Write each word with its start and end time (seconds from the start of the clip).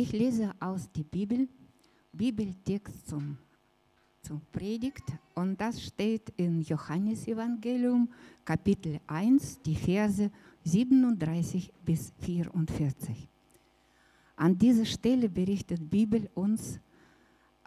Ich 0.00 0.12
lese 0.12 0.54
aus 0.60 0.90
der 0.90 1.02
Bibel, 1.02 1.46
Bibeltext 2.10 3.06
zum, 3.06 3.36
zum 4.22 4.40
Predigt 4.50 5.04
und 5.34 5.60
das 5.60 5.82
steht 5.82 6.32
in 6.38 6.62
Johannesevangelium 6.62 8.08
Kapitel 8.42 8.98
1, 9.06 9.60
die 9.60 9.76
Verse 9.76 10.30
37 10.64 11.70
bis 11.84 12.14
44. 12.18 13.28
An 14.36 14.56
dieser 14.56 14.86
Stelle 14.86 15.28
berichtet 15.28 15.90
Bibel 15.90 16.30
uns 16.32 16.80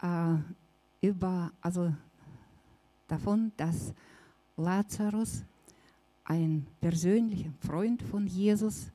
äh, 0.01 0.35
über, 1.01 1.51
also 1.61 1.93
davon, 3.07 3.51
dass 3.57 3.93
Lazarus, 4.57 5.45
ein 6.23 6.65
persönlicher 6.81 7.53
Freund 7.59 8.01
von 8.01 8.25
Jesus, 8.25 8.91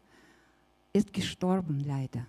ist 0.93 1.13
gestorben 1.13 1.79
leider. 1.87 2.27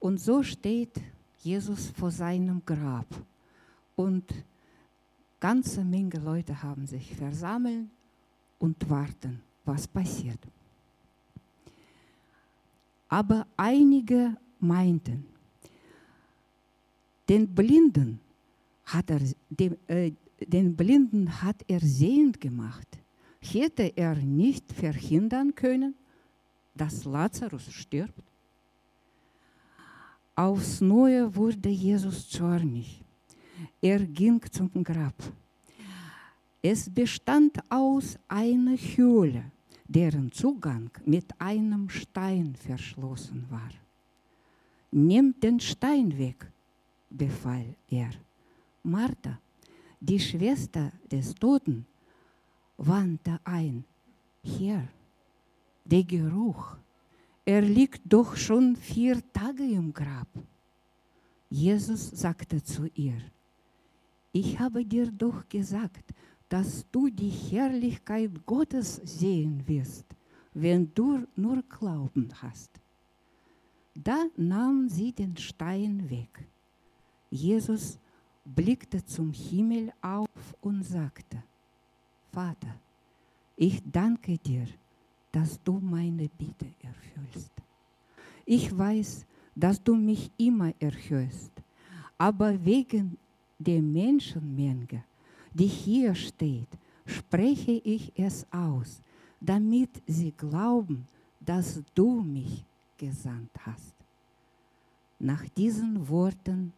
Und 0.00 0.20
so 0.20 0.42
steht 0.42 1.00
Jesus 1.38 1.90
vor 1.90 2.10
seinem 2.10 2.62
Grab. 2.64 3.06
Und 3.96 4.24
ganze 5.40 5.84
Menge 5.84 6.18
Leute 6.18 6.62
haben 6.62 6.86
sich 6.86 7.14
versammelt 7.14 7.88
und 8.58 8.88
warten, 8.88 9.40
was 9.64 9.86
passiert. 9.86 10.38
Aber 13.08 13.46
einige 13.56 14.36
meinten, 14.60 15.24
den 17.28 17.54
Blinden 17.54 18.20
hat 18.84 19.10
er, 19.10 19.20
dem, 19.50 19.76
äh, 19.86 20.12
den 20.40 20.76
Blinden 20.76 21.42
hat 21.42 21.56
er 21.68 21.80
sehend 21.80 22.40
gemacht. 22.40 22.86
Hätte 23.40 23.92
er 23.96 24.14
nicht 24.16 24.72
verhindern 24.72 25.54
können, 25.54 25.94
dass 26.74 27.04
Lazarus 27.04 27.70
stirbt? 27.72 28.27
Aufs 30.38 30.80
Neue 30.80 31.34
wurde 31.34 31.68
Jesus 31.68 32.30
zornig. 32.30 33.02
Er 33.82 33.98
ging 33.98 34.40
zum 34.52 34.70
Grab. 34.84 35.16
Es 36.62 36.88
bestand 36.88 37.58
aus 37.68 38.16
einer 38.28 38.76
Höhle, 38.76 39.50
deren 39.88 40.30
Zugang 40.30 40.92
mit 41.04 41.28
einem 41.40 41.88
Stein 41.88 42.54
verschlossen 42.54 43.46
war. 43.50 43.72
Nehmt 44.92 45.42
den 45.42 45.58
Stein 45.58 46.16
weg, 46.16 46.46
befahl 47.10 47.74
er. 47.88 48.10
Martha, 48.84 49.40
die 49.98 50.20
Schwester 50.20 50.92
des 51.10 51.34
Toten, 51.34 51.84
wandte 52.76 53.40
ein. 53.42 53.84
Hier, 54.44 54.86
der 55.84 56.04
Geruch, 56.04 56.76
er 57.48 57.62
liegt 57.62 58.02
doch 58.04 58.36
schon 58.36 58.76
vier 58.76 59.22
Tage 59.32 59.62
im 59.62 59.94
Grab. 59.94 60.28
Jesus 61.48 62.10
sagte 62.10 62.62
zu 62.62 62.90
ihr, 62.94 63.22
ich 64.32 64.58
habe 64.60 64.84
dir 64.84 65.10
doch 65.10 65.48
gesagt, 65.48 66.12
dass 66.50 66.84
du 66.92 67.08
die 67.08 67.30
Herrlichkeit 67.30 68.44
Gottes 68.44 68.96
sehen 68.96 69.66
wirst, 69.66 70.04
wenn 70.52 70.92
du 70.94 71.26
nur 71.36 71.62
Glauben 71.62 72.28
hast. 72.42 72.70
Da 73.94 74.26
nahm 74.36 74.86
sie 74.90 75.12
den 75.12 75.34
Stein 75.38 76.10
weg. 76.10 76.46
Jesus 77.30 77.98
blickte 78.44 79.02
zum 79.06 79.32
Himmel 79.32 79.90
auf 80.02 80.54
und 80.60 80.82
sagte, 80.82 81.42
Vater, 82.30 82.74
ich 83.56 83.80
danke 83.90 84.36
dir, 84.36 84.66
dass 85.38 85.62
du 85.62 85.78
meine 85.78 86.28
Bitte 86.28 86.66
erfüllst. 86.82 87.52
Ich 88.44 88.76
weiß, 88.76 89.24
dass 89.54 89.80
du 89.80 89.94
mich 89.94 90.32
immer 90.36 90.72
erhöhst, 90.80 91.52
aber 92.16 92.64
wegen 92.64 93.16
der 93.56 93.80
Menschenmenge, 93.80 95.04
die 95.54 95.68
hier 95.68 96.12
steht, 96.16 96.66
spreche 97.06 97.80
ich 97.84 98.10
es 98.16 98.44
aus, 98.50 99.00
damit 99.40 99.90
sie 100.08 100.32
glauben, 100.32 101.06
dass 101.38 101.84
du 101.94 102.20
mich 102.20 102.64
gesandt 102.96 103.52
hast. 103.64 103.94
Nach 105.20 105.44
diesen 105.50 106.08
Worten 106.08 106.72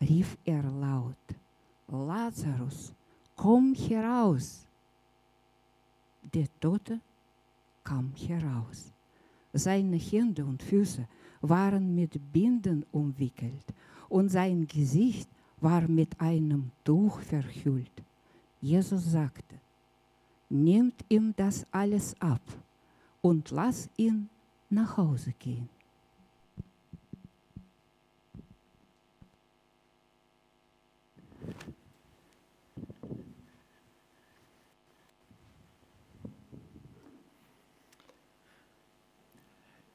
rief 0.00 0.36
er 0.44 0.64
laut, 0.64 1.24
Lazarus, 1.86 2.92
komm 3.36 3.74
heraus. 3.74 4.66
Der 6.34 6.48
Tote 6.58 6.98
kam 7.84 8.12
heraus. 8.14 8.92
Seine 9.52 9.96
Hände 9.96 10.44
und 10.44 10.62
Füße 10.62 11.06
waren 11.40 11.94
mit 11.94 12.32
Binden 12.32 12.86
umwickelt 12.92 13.66
und 14.08 14.28
sein 14.28 14.66
Gesicht 14.66 15.28
war 15.60 15.86
mit 15.88 16.20
einem 16.20 16.70
Tuch 16.84 17.20
verhüllt. 17.20 18.02
Jesus 18.60 19.10
sagte, 19.10 19.60
nehmt 20.48 21.04
ihm 21.08 21.34
das 21.36 21.66
alles 21.70 22.20
ab 22.20 22.42
und 23.20 23.50
lasst 23.50 23.90
ihn 23.96 24.28
nach 24.70 24.96
Hause 24.96 25.32
gehen. 25.38 25.68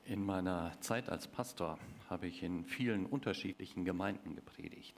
In 0.05 0.23
meiner 0.37 0.71
Zeit 0.81 1.09
als 1.09 1.27
Pastor 1.27 1.79
habe 2.11 2.27
ich 2.27 2.43
in 2.43 2.63
vielen 2.63 3.07
unterschiedlichen 3.07 3.85
Gemeinden 3.85 4.35
gepredigt. 4.35 4.93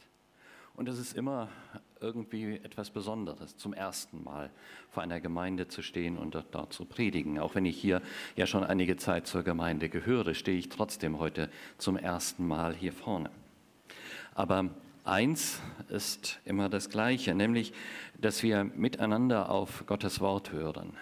Und 0.76 0.90
es 0.90 1.00
ist 1.00 1.16
immer 1.16 1.48
irgendwie 2.02 2.56
etwas 2.58 2.90
Besonderes, 2.90 3.56
zum 3.56 3.72
ersten 3.72 4.22
Mal 4.22 4.50
vor 4.90 5.02
einer 5.02 5.22
Gemeinde 5.22 5.70
zu 5.70 5.82
stehen 5.82 6.18
und 6.18 6.36
dort 6.52 6.74
zu 6.74 6.84
predigen. 6.84 7.40
Auch 7.40 7.56
wenn 7.56 7.64
ich 7.64 7.80
hier 7.80 8.02
ja 8.36 8.48
schon 8.48 8.66
einige 8.66 8.98
Zeit 8.98 9.28
zur 9.28 9.44
Gemeinde 9.44 9.88
gehöre, 9.88 10.34
stehe 10.34 10.58
ich 10.58 10.68
trotzdem 10.68 11.20
heute 11.20 11.50
zum 11.78 11.96
ersten 11.96 12.46
Mal 12.46 12.76
hier 12.76 12.92
vorne. 12.92 13.32
Aber 14.36 14.72
eins 15.06 15.62
ist 15.88 16.42
immer 16.44 16.68
das 16.68 16.90
Gleiche, 16.90 17.34
nämlich, 17.34 17.72
dass 18.20 18.44
wir 18.44 18.66
miteinander 18.66 19.50
auf 19.50 19.86
Gottes 19.86 20.20
Wort 20.20 20.52
hören, 20.52 20.98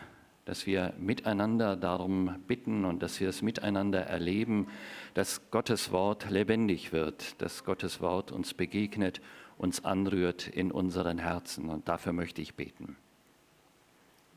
dass 0.48 0.66
wir 0.66 0.94
miteinander 0.98 1.76
darum 1.76 2.42
bitten 2.48 2.86
und 2.86 3.04
dass 3.04 3.20
wir 3.20 3.28
es 3.28 3.42
miteinander 3.42 4.04
erleben, 4.04 4.68
dass 5.14 5.52
Gottes 5.52 5.92
Wort 5.92 6.30
lebendig 6.30 6.94
wird, 6.94 7.42
dass 7.42 7.66
Gottes 7.66 8.00
Wort 8.00 8.32
uns 8.32 8.54
begegnet, 8.54 9.20
uns 9.58 9.84
anrührt 9.84 10.48
in 10.48 10.72
unseren 10.72 11.18
Herzen. 11.18 11.68
Und 11.68 11.90
dafür 11.90 12.14
möchte 12.14 12.42
ich 12.42 12.56
beten. 12.56 12.96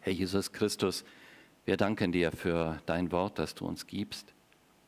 Herr 0.00 0.12
Jesus 0.12 0.50
Christus, 0.50 1.04
wir 1.65 1.76
danken 1.76 2.10
dir 2.10 2.32
für 2.32 2.82
dein 2.87 3.12
Wort, 3.12 3.38
das 3.38 3.54
du 3.54 3.65
uns 3.66 3.87
gibst. 3.87 4.34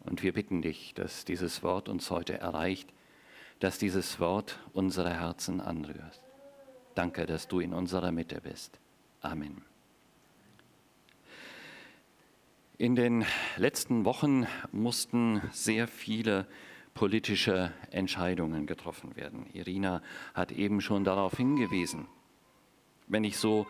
Und 0.00 0.24
wir 0.24 0.32
bitten 0.32 0.60
dich, 0.60 0.92
dass 0.94 1.24
dieses 1.24 1.62
Wort 1.62 1.88
uns 1.88 2.10
heute 2.10 2.36
erreicht, 2.40 2.92
dass 3.60 3.78
dieses 3.78 4.18
Wort 4.18 4.58
unsere 4.72 5.10
Herzen 5.20 5.60
anrührt. 5.60 6.20
Danke, 6.96 7.26
dass 7.26 7.46
du 7.46 7.60
in 7.60 7.72
unserer 7.72 8.10
Mitte 8.10 8.40
bist. 8.40 8.80
Amen. 9.20 9.62
In 12.78 12.96
den 12.96 13.24
letzten 13.56 14.04
Wochen 14.06 14.46
mussten 14.72 15.42
sehr 15.52 15.86
viele 15.86 16.46
politische 16.94 17.72
Entscheidungen 17.90 18.66
getroffen 18.66 19.14
werden. 19.14 19.46
Irina 19.52 20.02
hat 20.34 20.52
eben 20.52 20.80
schon 20.80 21.04
darauf 21.04 21.36
hingewiesen. 21.36 22.06
Wenn 23.08 23.24
ich 23.24 23.36
so 23.36 23.66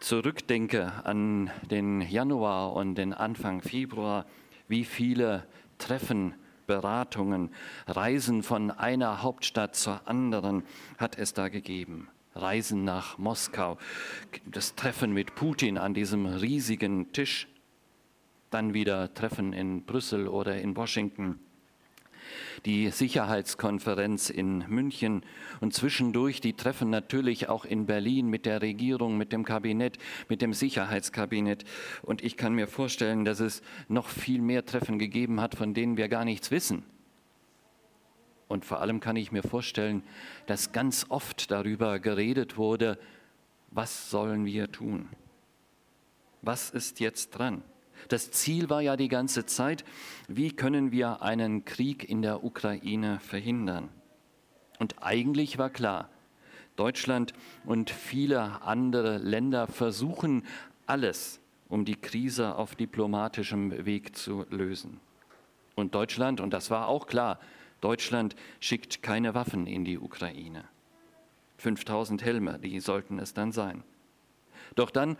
zurückdenke 0.00 1.04
an 1.04 1.50
den 1.68 2.00
Januar 2.00 2.74
und 2.74 2.94
den 2.94 3.12
Anfang 3.12 3.60
Februar, 3.60 4.26
wie 4.68 4.84
viele 4.84 5.46
Treffen, 5.78 6.34
Beratungen, 6.66 7.50
Reisen 7.88 8.44
von 8.44 8.70
einer 8.70 9.22
Hauptstadt 9.22 9.74
zur 9.74 10.06
anderen 10.06 10.62
hat 10.96 11.18
es 11.18 11.34
da 11.34 11.48
gegeben. 11.48 12.08
Reisen 12.34 12.84
nach 12.84 13.18
Moskau, 13.18 13.78
das 14.46 14.74
Treffen 14.74 15.12
mit 15.12 15.34
Putin 15.34 15.76
an 15.76 15.92
diesem 15.92 16.24
riesigen 16.26 17.12
Tisch 17.12 17.48
dann 18.52 18.74
wieder 18.74 19.12
Treffen 19.14 19.52
in 19.52 19.84
Brüssel 19.84 20.28
oder 20.28 20.60
in 20.60 20.76
Washington, 20.76 21.38
die 22.64 22.90
Sicherheitskonferenz 22.90 24.30
in 24.30 24.64
München 24.68 25.24
und 25.60 25.74
zwischendurch 25.74 26.40
die 26.40 26.52
Treffen 26.54 26.90
natürlich 26.90 27.48
auch 27.48 27.64
in 27.64 27.86
Berlin 27.86 28.28
mit 28.28 28.46
der 28.46 28.62
Regierung, 28.62 29.16
mit 29.16 29.32
dem 29.32 29.44
Kabinett, 29.44 29.98
mit 30.28 30.42
dem 30.42 30.52
Sicherheitskabinett. 30.52 31.64
Und 32.02 32.22
ich 32.22 32.36
kann 32.36 32.54
mir 32.54 32.66
vorstellen, 32.66 33.24
dass 33.24 33.40
es 33.40 33.62
noch 33.88 34.08
viel 34.08 34.40
mehr 34.40 34.64
Treffen 34.64 34.98
gegeben 34.98 35.40
hat, 35.40 35.54
von 35.54 35.74
denen 35.74 35.96
wir 35.96 36.08
gar 36.08 36.24
nichts 36.24 36.50
wissen. 36.50 36.84
Und 38.48 38.64
vor 38.64 38.80
allem 38.80 39.00
kann 39.00 39.16
ich 39.16 39.32
mir 39.32 39.42
vorstellen, 39.42 40.02
dass 40.46 40.72
ganz 40.72 41.06
oft 41.08 41.50
darüber 41.50 41.98
geredet 41.98 42.58
wurde, 42.58 42.98
was 43.70 44.10
sollen 44.10 44.44
wir 44.44 44.70
tun? 44.70 45.08
Was 46.42 46.68
ist 46.68 47.00
jetzt 47.00 47.30
dran? 47.30 47.62
Das 48.08 48.30
Ziel 48.30 48.70
war 48.70 48.80
ja 48.80 48.96
die 48.96 49.08
ganze 49.08 49.46
Zeit, 49.46 49.84
wie 50.28 50.50
können 50.50 50.92
wir 50.92 51.22
einen 51.22 51.64
Krieg 51.64 52.08
in 52.08 52.22
der 52.22 52.44
Ukraine 52.44 53.20
verhindern? 53.20 53.88
Und 54.78 55.02
eigentlich 55.02 55.58
war 55.58 55.70
klar, 55.70 56.08
Deutschland 56.76 57.34
und 57.64 57.90
viele 57.90 58.62
andere 58.62 59.18
Länder 59.18 59.66
versuchen 59.66 60.44
alles, 60.86 61.40
um 61.68 61.84
die 61.84 61.96
Krise 61.96 62.56
auf 62.56 62.74
diplomatischem 62.74 63.84
Weg 63.84 64.16
zu 64.16 64.46
lösen. 64.50 65.00
Und 65.74 65.94
Deutschland, 65.94 66.40
und 66.40 66.52
das 66.52 66.70
war 66.70 66.88
auch 66.88 67.06
klar, 67.06 67.38
Deutschland 67.80 68.36
schickt 68.60 69.02
keine 69.02 69.34
Waffen 69.34 69.66
in 69.66 69.84
die 69.84 69.98
Ukraine. 69.98 70.64
5000 71.58 72.22
Helme, 72.22 72.58
die 72.58 72.80
sollten 72.80 73.18
es 73.18 73.34
dann 73.34 73.52
sein. 73.52 73.84
Doch 74.74 74.90
dann 74.90 75.16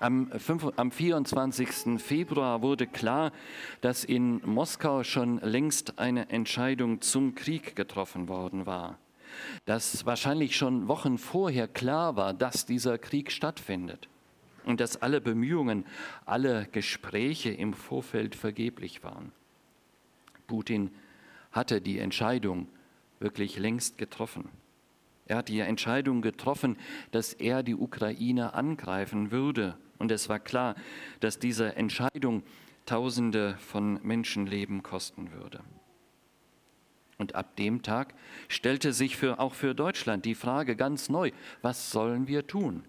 am, 0.00 0.30
5, 0.30 0.72
am 0.76 0.90
24. 0.90 2.00
Februar 2.00 2.62
wurde 2.62 2.86
klar, 2.86 3.32
dass 3.80 4.04
in 4.04 4.40
Moskau 4.44 5.04
schon 5.04 5.38
längst 5.40 5.98
eine 5.98 6.30
Entscheidung 6.30 7.00
zum 7.00 7.34
Krieg 7.34 7.76
getroffen 7.76 8.28
worden 8.28 8.66
war. 8.66 8.98
Dass 9.64 10.06
wahrscheinlich 10.06 10.56
schon 10.56 10.88
Wochen 10.88 11.18
vorher 11.18 11.68
klar 11.68 12.16
war, 12.16 12.34
dass 12.34 12.66
dieser 12.66 12.98
Krieg 12.98 13.30
stattfindet 13.30 14.08
und 14.64 14.80
dass 14.80 15.00
alle 15.00 15.20
Bemühungen, 15.20 15.84
alle 16.24 16.66
Gespräche 16.72 17.50
im 17.50 17.72
Vorfeld 17.72 18.34
vergeblich 18.34 19.02
waren. 19.02 19.32
Putin 20.46 20.90
hatte 21.52 21.80
die 21.80 21.98
Entscheidung 21.98 22.68
wirklich 23.18 23.58
längst 23.58 23.98
getroffen. 23.98 24.48
Er 25.26 25.38
hat 25.38 25.48
die 25.48 25.60
Entscheidung 25.60 26.22
getroffen, 26.22 26.76
dass 27.10 27.32
er 27.32 27.62
die 27.62 27.74
Ukraine 27.74 28.54
angreifen 28.54 29.30
würde. 29.30 29.76
Und 29.98 30.12
es 30.12 30.28
war 30.28 30.38
klar, 30.38 30.76
dass 31.20 31.38
diese 31.38 31.76
Entscheidung 31.76 32.42
Tausende 32.86 33.56
von 33.58 33.98
Menschenleben 34.04 34.84
kosten 34.84 35.32
würde. 35.32 35.60
Und 37.18 37.34
ab 37.34 37.56
dem 37.56 37.82
Tag 37.82 38.14
stellte 38.48 38.92
sich 38.92 39.16
für, 39.16 39.40
auch 39.40 39.54
für 39.54 39.74
Deutschland 39.74 40.24
die 40.24 40.36
Frage 40.36 40.76
ganz 40.76 41.08
neu, 41.08 41.32
was 41.62 41.90
sollen 41.90 42.28
wir 42.28 42.46
tun? 42.46 42.84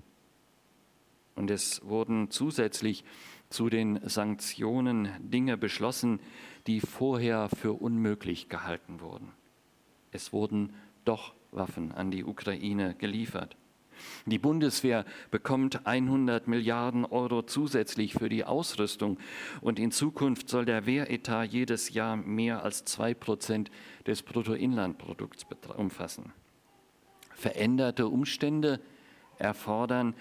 Und 1.36 1.50
es 1.50 1.84
wurden 1.84 2.30
zusätzlich 2.30 3.04
zu 3.50 3.70
den 3.70 4.00
Sanktionen 4.08 5.10
Dinge 5.20 5.58
beschlossen, 5.58 6.20
die 6.68 6.80
vorher 6.80 7.50
für 7.50 7.74
unmöglich 7.74 8.50
gehalten 8.50 9.00
wurden. 9.00 9.32
Es 10.12 10.34
wurden 10.34 10.74
doch 11.06 11.34
Waffen 11.52 11.92
an 11.92 12.12
die 12.12 12.24
Ukraine 12.24 12.96
geliefert. 12.98 13.58
Die 14.26 14.40
Bundeswehr 14.40 15.06
bekommt 15.32 15.86
100 15.86 16.48
Milliarden 16.48 17.06
Euro 17.06 17.42
zusätzlich 17.44 18.14
für 18.14 18.30
die 18.30 18.44
Ausrüstung 18.44 19.18
und 19.62 19.80
in 19.80 19.92
Zukunft 19.92 20.50
soll 20.50 20.66
der 20.66 20.86
Wehretat 20.86 21.52
jedes 21.52 21.94
Jahr 21.94 22.16
mehr 22.16 22.64
als 22.64 22.86
zwei 22.86 23.14
Prozent 23.14 23.72
des 24.06 24.24
Bruttoinlandprodukts 24.24 25.46
umfassen. 25.76 26.34
Veränderte 27.34 28.08
Umstände 28.08 28.80
erfordern 29.38 30.16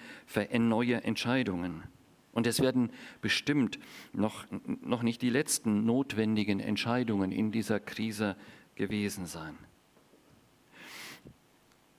neue 0.69 1.03
Entscheidungen. 1.03 1.83
Und 2.31 2.45
es 2.45 2.61
werden 2.61 2.91
bestimmt 3.21 3.79
noch, 4.13 4.45
noch 4.81 5.01
nicht 5.01 5.23
die 5.23 5.31
letzten 5.31 5.85
notwendigen 5.85 6.59
Entscheidungen 6.59 7.31
in 7.31 7.51
dieser 7.51 7.79
Krise 7.79 8.35
gewesen 8.75 9.25
sein 9.25 9.57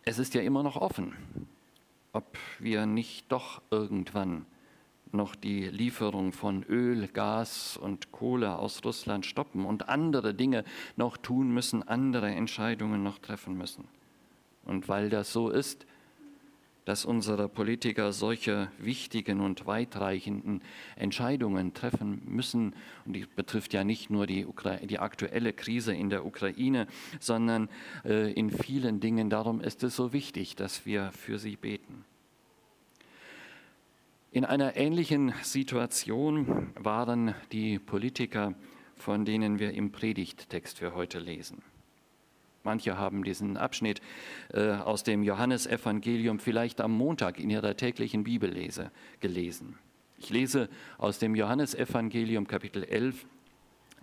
es 0.08 0.18
ist 0.18 0.32
ja 0.32 0.40
immer 0.40 0.62
noch 0.62 0.76
offen, 0.76 1.12
ob 2.14 2.38
wir 2.58 2.86
nicht 2.86 3.30
doch 3.30 3.60
irgendwann 3.70 4.46
noch 5.12 5.34
die 5.34 5.66
Lieferung 5.66 6.32
von 6.32 6.62
Öl, 6.62 7.08
Gas 7.08 7.76
und 7.76 8.10
Kohle 8.10 8.58
aus 8.58 8.82
Russland 8.86 9.26
stoppen 9.26 9.66
und 9.66 9.90
andere 9.90 10.32
Dinge 10.32 10.64
noch 10.96 11.18
tun 11.18 11.52
müssen, 11.52 11.86
andere 11.86 12.30
Entscheidungen 12.30 13.02
noch 13.02 13.18
treffen 13.18 13.58
müssen. 13.58 13.86
Und 14.64 14.88
weil 14.88 15.10
das 15.10 15.30
so 15.30 15.50
ist, 15.50 15.86
dass 16.88 17.04
unsere 17.04 17.50
Politiker 17.50 18.14
solche 18.14 18.72
wichtigen 18.78 19.42
und 19.42 19.66
weitreichenden 19.66 20.62
Entscheidungen 20.96 21.74
treffen 21.74 22.22
müssen. 22.24 22.74
Und 23.04 23.12
die 23.12 23.26
betrifft 23.26 23.74
ja 23.74 23.84
nicht 23.84 24.08
nur 24.08 24.26
die, 24.26 24.46
die 24.84 24.98
aktuelle 24.98 25.52
Krise 25.52 25.92
in 25.92 26.08
der 26.08 26.24
Ukraine, 26.24 26.86
sondern 27.20 27.68
äh, 28.06 28.32
in 28.32 28.50
vielen 28.50 29.00
Dingen. 29.00 29.28
Darum 29.28 29.60
ist 29.60 29.82
es 29.82 29.96
so 29.96 30.14
wichtig, 30.14 30.56
dass 30.56 30.86
wir 30.86 31.12
für 31.12 31.38
sie 31.38 31.56
beten. 31.56 32.06
In 34.32 34.46
einer 34.46 34.74
ähnlichen 34.74 35.34
Situation 35.42 36.72
waren 36.74 37.34
die 37.52 37.78
Politiker, 37.78 38.54
von 38.96 39.26
denen 39.26 39.58
wir 39.58 39.74
im 39.74 39.92
Predigttext 39.92 40.78
für 40.78 40.94
heute 40.94 41.18
lesen. 41.18 41.60
Manche 42.68 42.98
haben 42.98 43.24
diesen 43.24 43.56
Abschnitt 43.56 44.02
äh, 44.52 44.72
aus 44.72 45.02
dem 45.02 45.22
Johannesevangelium 45.22 46.38
vielleicht 46.38 46.82
am 46.82 46.92
Montag 46.92 47.40
in 47.40 47.48
ihrer 47.48 47.78
täglichen 47.78 48.24
Bibellese 48.24 48.90
gelesen. 49.20 49.78
Ich 50.18 50.28
lese 50.28 50.68
aus 50.98 51.18
dem 51.18 51.34
Johannesevangelium 51.34 52.46
Kapitel 52.46 52.84
11 52.84 53.24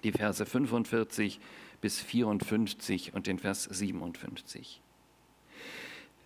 die 0.04 0.12
Verse 0.12 0.44
45 0.44 1.40
bis 1.80 2.00
54 2.00 3.14
und 3.14 3.28
den 3.28 3.38
Vers 3.38 3.66
57. 3.66 4.82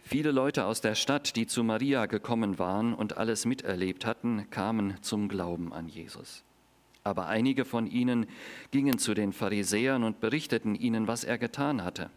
Viele 0.04 0.32
Leute 0.32 0.64
aus 0.64 0.80
der 0.80 0.96
Stadt, 0.96 1.36
die 1.36 1.46
zu 1.46 1.62
Maria 1.66 2.06
gekommen 2.06 2.58
waren 2.58 2.94
und 2.94 3.18
alles 3.18 3.46
miterlebt 3.46 4.06
hatten, 4.06 4.50
kamen 4.50 4.96
zum 5.02 5.28
Glauben 5.28 5.74
an 5.74 5.90
Jesus. 5.90 6.46
Aber 7.04 7.28
einige 7.28 7.66
von 7.66 7.86
ihnen 7.86 8.28
gingen 8.72 8.98
zu 8.98 9.14
den 9.14 9.34
Pharisäern 9.34 10.06
und 10.06 10.22
berichteten 10.22 10.76
ihnen, 10.76 11.10
was 11.10 11.26
er 11.26 11.38
getan 11.38 11.84
hatte. 11.84 12.10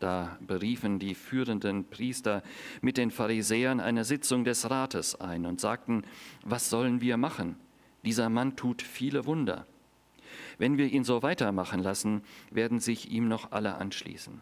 Da 0.00 0.36
beriefen 0.40 0.98
die 0.98 1.14
führenden 1.14 1.84
Priester 1.84 2.42
mit 2.80 2.96
den 2.96 3.10
Pharisäern 3.10 3.80
eine 3.80 4.04
Sitzung 4.04 4.44
des 4.44 4.68
Rates 4.68 5.20
ein 5.20 5.46
und 5.46 5.60
sagten, 5.60 6.02
was 6.42 6.68
sollen 6.68 7.00
wir 7.00 7.16
machen? 7.16 7.56
Dieser 8.04 8.28
Mann 8.28 8.56
tut 8.56 8.82
viele 8.82 9.24
Wunder. 9.24 9.66
Wenn 10.58 10.78
wir 10.78 10.86
ihn 10.86 11.04
so 11.04 11.22
weitermachen 11.22 11.82
lassen, 11.82 12.22
werden 12.50 12.80
sich 12.80 13.10
ihm 13.10 13.28
noch 13.28 13.52
alle 13.52 13.76
anschließen. 13.76 14.40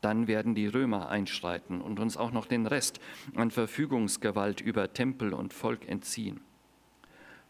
Dann 0.00 0.26
werden 0.26 0.54
die 0.54 0.66
Römer 0.66 1.08
einschreiten 1.08 1.80
und 1.80 1.98
uns 1.98 2.16
auch 2.16 2.30
noch 2.30 2.46
den 2.46 2.66
Rest 2.66 3.00
an 3.34 3.50
Verfügungsgewalt 3.50 4.60
über 4.60 4.92
Tempel 4.92 5.32
und 5.32 5.52
Volk 5.52 5.88
entziehen. 5.88 6.40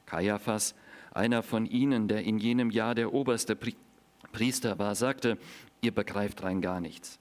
Kaiaphas, 0.07 0.75
einer 1.13 1.43
von 1.43 1.67
ihnen, 1.67 2.09
der 2.09 2.23
in 2.23 2.39
jenem 2.39 2.71
Jahr 2.71 2.95
der 2.95 3.13
oberste 3.13 3.57
Priester 4.33 4.79
war, 4.79 4.95
sagte, 4.95 5.39
ihr 5.81 5.93
begreift 5.93 6.43
rein 6.43 6.61
gar 6.61 6.81
nichts. 6.81 7.19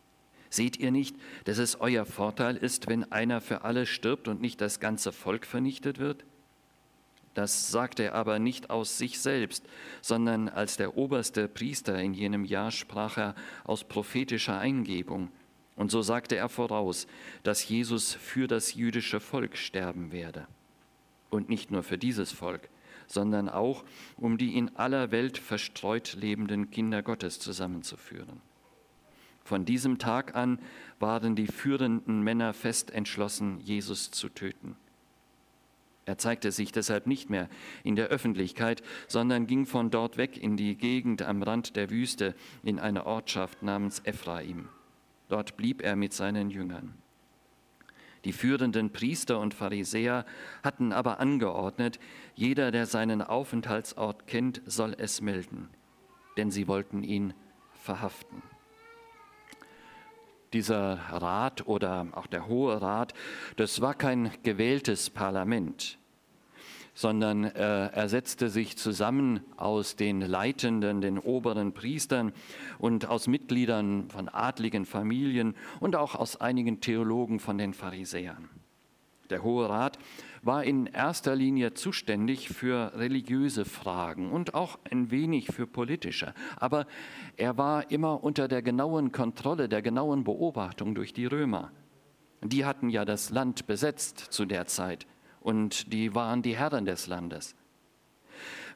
Seht 0.53 0.77
ihr 0.77 0.91
nicht, 0.91 1.15
dass 1.45 1.57
es 1.57 1.81
euer 1.81 2.05
Vorteil 2.05 2.57
ist, 2.57 2.87
wenn 2.87 3.11
einer 3.11 3.41
für 3.41 3.63
alle 3.63 3.87
stirbt 3.87 4.27
und 4.27 4.39
nicht 4.39 4.61
das 4.61 4.79
ganze 4.79 5.11
Volk 5.11 5.47
vernichtet 5.47 5.97
wird? 5.97 6.25
Das 7.33 7.71
sagt 7.71 7.99
er 7.99 8.13
aber 8.13 8.37
nicht 8.37 8.69
aus 8.69 8.99
sich 8.99 9.19
selbst, 9.19 9.65
sondern 10.03 10.49
als 10.49 10.77
der 10.77 10.95
oberste 10.95 11.47
Priester 11.47 11.99
in 11.99 12.13
jenem 12.13 12.45
Jahr 12.45 12.69
sprach 12.69 13.17
er 13.17 13.33
aus 13.63 13.83
prophetischer 13.83 14.59
Eingebung. 14.59 15.29
Und 15.75 15.89
so 15.89 16.03
sagte 16.03 16.35
er 16.35 16.49
voraus, 16.49 17.07
dass 17.41 17.67
Jesus 17.67 18.13
für 18.13 18.47
das 18.47 18.75
jüdische 18.75 19.19
Volk 19.19 19.57
sterben 19.57 20.11
werde. 20.11 20.45
Und 21.31 21.49
nicht 21.49 21.71
nur 21.71 21.81
für 21.81 21.97
dieses 21.97 22.31
Volk, 22.31 22.69
sondern 23.07 23.49
auch, 23.49 23.83
um 24.17 24.37
die 24.37 24.55
in 24.55 24.75
aller 24.75 25.09
Welt 25.09 25.39
verstreut 25.39 26.13
lebenden 26.13 26.69
Kinder 26.69 27.01
Gottes 27.01 27.39
zusammenzuführen. 27.39 28.52
Von 29.43 29.65
diesem 29.65 29.97
Tag 29.99 30.35
an 30.35 30.59
waren 30.99 31.35
die 31.35 31.47
führenden 31.47 32.21
Männer 32.21 32.53
fest 32.53 32.91
entschlossen, 32.91 33.59
Jesus 33.59 34.09
zu 34.11 34.29
töten. 34.29 34.77
Er 36.05 36.17
zeigte 36.17 36.51
sich 36.51 36.71
deshalb 36.71 37.07
nicht 37.07 37.29
mehr 37.29 37.49
in 37.83 37.95
der 37.95 38.07
Öffentlichkeit, 38.07 38.83
sondern 39.07 39.47
ging 39.47 39.65
von 39.65 39.89
dort 39.89 40.17
weg 40.17 40.37
in 40.37 40.57
die 40.57 40.75
Gegend 40.75 41.21
am 41.21 41.43
Rand 41.43 41.75
der 41.75 41.89
Wüste 41.89 42.35
in 42.63 42.79
eine 42.79 43.05
Ortschaft 43.05 43.63
namens 43.63 44.01
Ephraim. 44.03 44.69
Dort 45.29 45.55
blieb 45.55 45.81
er 45.81 45.95
mit 45.95 46.13
seinen 46.13 46.49
Jüngern. 46.49 46.93
Die 48.25 48.33
führenden 48.33 48.91
Priester 48.91 49.39
und 49.39 49.53
Pharisäer 49.53 50.25
hatten 50.61 50.93
aber 50.93 51.19
angeordnet, 51.19 51.99
jeder, 52.35 52.71
der 52.71 52.85
seinen 52.85 53.21
Aufenthaltsort 53.21 54.27
kennt, 54.27 54.61
soll 54.65 54.95
es 54.97 55.19
melden, 55.19 55.69
denn 56.37 56.49
sie 56.49 56.69
wollten 56.69 57.03
ihn 57.03 57.33
verhaften 57.73 58.41
dieser 60.53 60.99
Rat 61.11 61.67
oder 61.67 62.07
auch 62.11 62.27
der 62.27 62.47
Hohe 62.47 62.81
Rat, 62.81 63.13
das 63.55 63.81
war 63.81 63.93
kein 63.93 64.31
gewähltes 64.43 65.09
Parlament, 65.09 65.97
sondern 66.93 67.43
äh, 67.43 67.87
er 67.87 68.09
setzte 68.09 68.49
sich 68.49 68.77
zusammen 68.77 69.41
aus 69.57 69.95
den 69.95 70.21
Leitenden, 70.21 71.01
den 71.01 71.17
oberen 71.17 71.73
Priestern 71.73 72.31
und 72.77 73.07
aus 73.07 73.27
Mitgliedern 73.27 74.09
von 74.09 74.29
adligen 74.29 74.85
Familien 74.85 75.55
und 75.79 75.95
auch 75.95 76.15
aus 76.15 76.39
einigen 76.39 76.81
Theologen 76.81 77.39
von 77.39 77.57
den 77.57 77.73
Pharisäern. 77.73 78.49
Der 79.33 79.41
Hohe 79.41 79.67
Rat 79.67 79.97
war 80.43 80.63
in 80.63 80.85
erster 80.85 81.35
Linie 81.35 81.73
zuständig 81.73 82.49
für 82.49 82.93
religiöse 82.93 83.65
Fragen 83.65 84.31
und 84.31 84.53
auch 84.53 84.77
ein 84.91 85.09
wenig 85.09 85.47
für 85.47 85.65
politische. 85.65 86.35
Aber 86.57 86.85
er 87.35 87.57
war 87.57 87.89
immer 87.89 88.23
unter 88.23 88.47
der 88.47 88.61
genauen 88.61 89.11
Kontrolle, 89.11 89.67
der 89.67 89.81
genauen 89.81 90.23
Beobachtung 90.23 90.93
durch 90.93 91.13
die 91.13 91.25
Römer. 91.25 91.71
Die 92.43 92.63
hatten 92.63 92.89
ja 92.89 93.05
das 93.05 93.31
Land 93.31 93.65
besetzt 93.65 94.19
zu 94.19 94.45
der 94.45 94.67
Zeit 94.67 95.07
und 95.41 95.91
die 95.91 96.13
waren 96.13 96.43
die 96.43 96.55
Herren 96.55 96.85
des 96.85 97.07
Landes. 97.07 97.55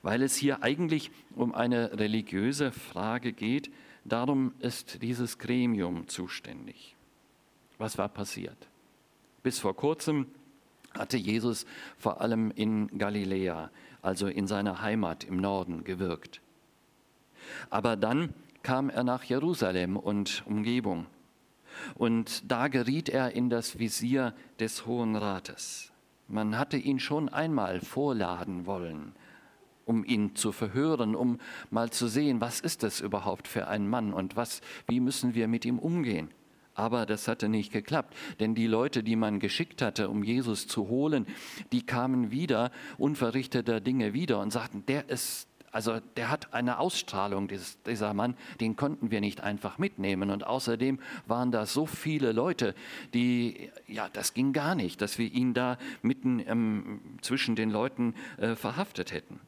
Weil 0.02 0.24
es 0.24 0.36
hier 0.36 0.64
eigentlich 0.64 1.12
um 1.36 1.54
eine 1.54 2.00
religiöse 2.00 2.72
Frage 2.72 3.32
geht, 3.32 3.70
darum 4.06 4.56
ist 4.58 5.04
dieses 5.04 5.38
Gremium 5.38 6.08
zuständig. 6.08 6.96
Was 7.78 8.00
war 8.00 8.10
passiert? 8.10 8.58
Bis 9.44 9.60
vor 9.60 9.76
kurzem 9.76 10.26
hatte 10.98 11.18
Jesus 11.18 11.66
vor 11.98 12.22
allem 12.22 12.52
in 12.52 12.98
Galiläa, 12.98 13.70
also 14.02 14.28
in 14.28 14.48
seiner 14.48 14.82
Heimat 14.82 15.24
im 15.24 15.38
Norden, 15.38 15.84
gewirkt. 15.84 16.42
Aber 17.70 17.96
dann 17.96 18.34
kam 18.64 18.90
er 18.90 19.04
nach 19.04 19.24
Jerusalem 19.24 19.98
und 19.98 20.44
Umgebung. 20.46 21.06
Und 21.96 22.52
da 22.52 22.68
geriet 22.68 23.10
er 23.10 23.32
in 23.32 23.50
das 23.50 23.80
Visier 23.80 24.34
des 24.60 24.86
Hohen 24.86 25.16
Rates. 25.16 25.92
Man 26.28 26.58
hatte 26.58 26.78
ihn 26.78 27.00
schon 27.00 27.30
einmal 27.30 27.80
vorladen 27.80 28.66
wollen, 28.66 29.14
um 29.86 30.04
ihn 30.04 30.36
zu 30.36 30.52
verhören, 30.52 31.16
um 31.16 31.40
mal 31.70 31.90
zu 31.92 32.08
sehen, 32.08 32.42
was 32.42 32.60
ist 32.60 32.84
das 32.84 33.00
überhaupt 33.00 33.48
für 33.48 33.68
ein 33.68 33.88
Mann 33.88 34.14
und 34.14 34.36
was, 34.36 34.62
wie 34.88 35.00
müssen 35.00 35.36
wir 35.36 35.48
mit 35.48 35.64
ihm 35.64 35.80
umgehen. 35.80 36.30
Aber 36.78 37.08
das 37.08 37.28
hatte 37.28 37.50
nicht 37.50 37.74
geklappt, 37.74 38.16
denn 38.40 38.54
die 38.54 38.68
Leute, 38.68 39.02
die 39.02 39.16
man 39.16 39.40
geschickt 39.40 39.82
hatte, 39.82 40.10
um 40.10 40.24
Jesus 40.24 40.68
zu 40.68 40.90
holen, 40.90 41.26
die 41.72 41.84
kamen 41.84 42.30
wieder, 42.30 42.72
unverrichteter 43.00 43.82
Dinge 43.82 44.14
wieder 44.14 44.40
und 44.40 44.52
sagten, 44.52 44.86
der 44.86 45.10
ist, 45.10 45.48
also 45.72 46.00
der 46.18 46.30
hat 46.30 46.54
eine 46.54 46.78
Ausstrahlung, 46.78 47.50
dieser 47.88 48.14
Mann, 48.14 48.38
den 48.62 48.76
konnten 48.76 49.10
wir 49.10 49.22
nicht 49.22 49.42
einfach 49.42 49.80
mitnehmen. 49.80 50.30
Und 50.30 50.46
außerdem 50.46 51.00
waren 51.26 51.52
da 51.52 51.66
so 51.66 51.88
viele 51.88 52.32
Leute, 52.32 52.76
die, 53.16 53.72
ja, 53.88 54.08
das 54.14 54.36
ging 54.36 54.54
gar 54.54 54.76
nicht, 54.76 55.02
dass 55.02 55.18
wir 55.18 55.34
ihn 55.34 55.56
da 55.56 55.80
mitten 56.04 56.44
ähm, 56.46 57.02
zwischen 57.22 57.56
den 57.56 57.72
Leuten 57.72 58.14
äh, 58.38 58.56
verhaftet 58.56 59.12
hätten. 59.12 59.40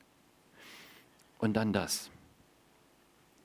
Und 1.38 1.54
dann 1.54 1.74
das. 1.74 2.10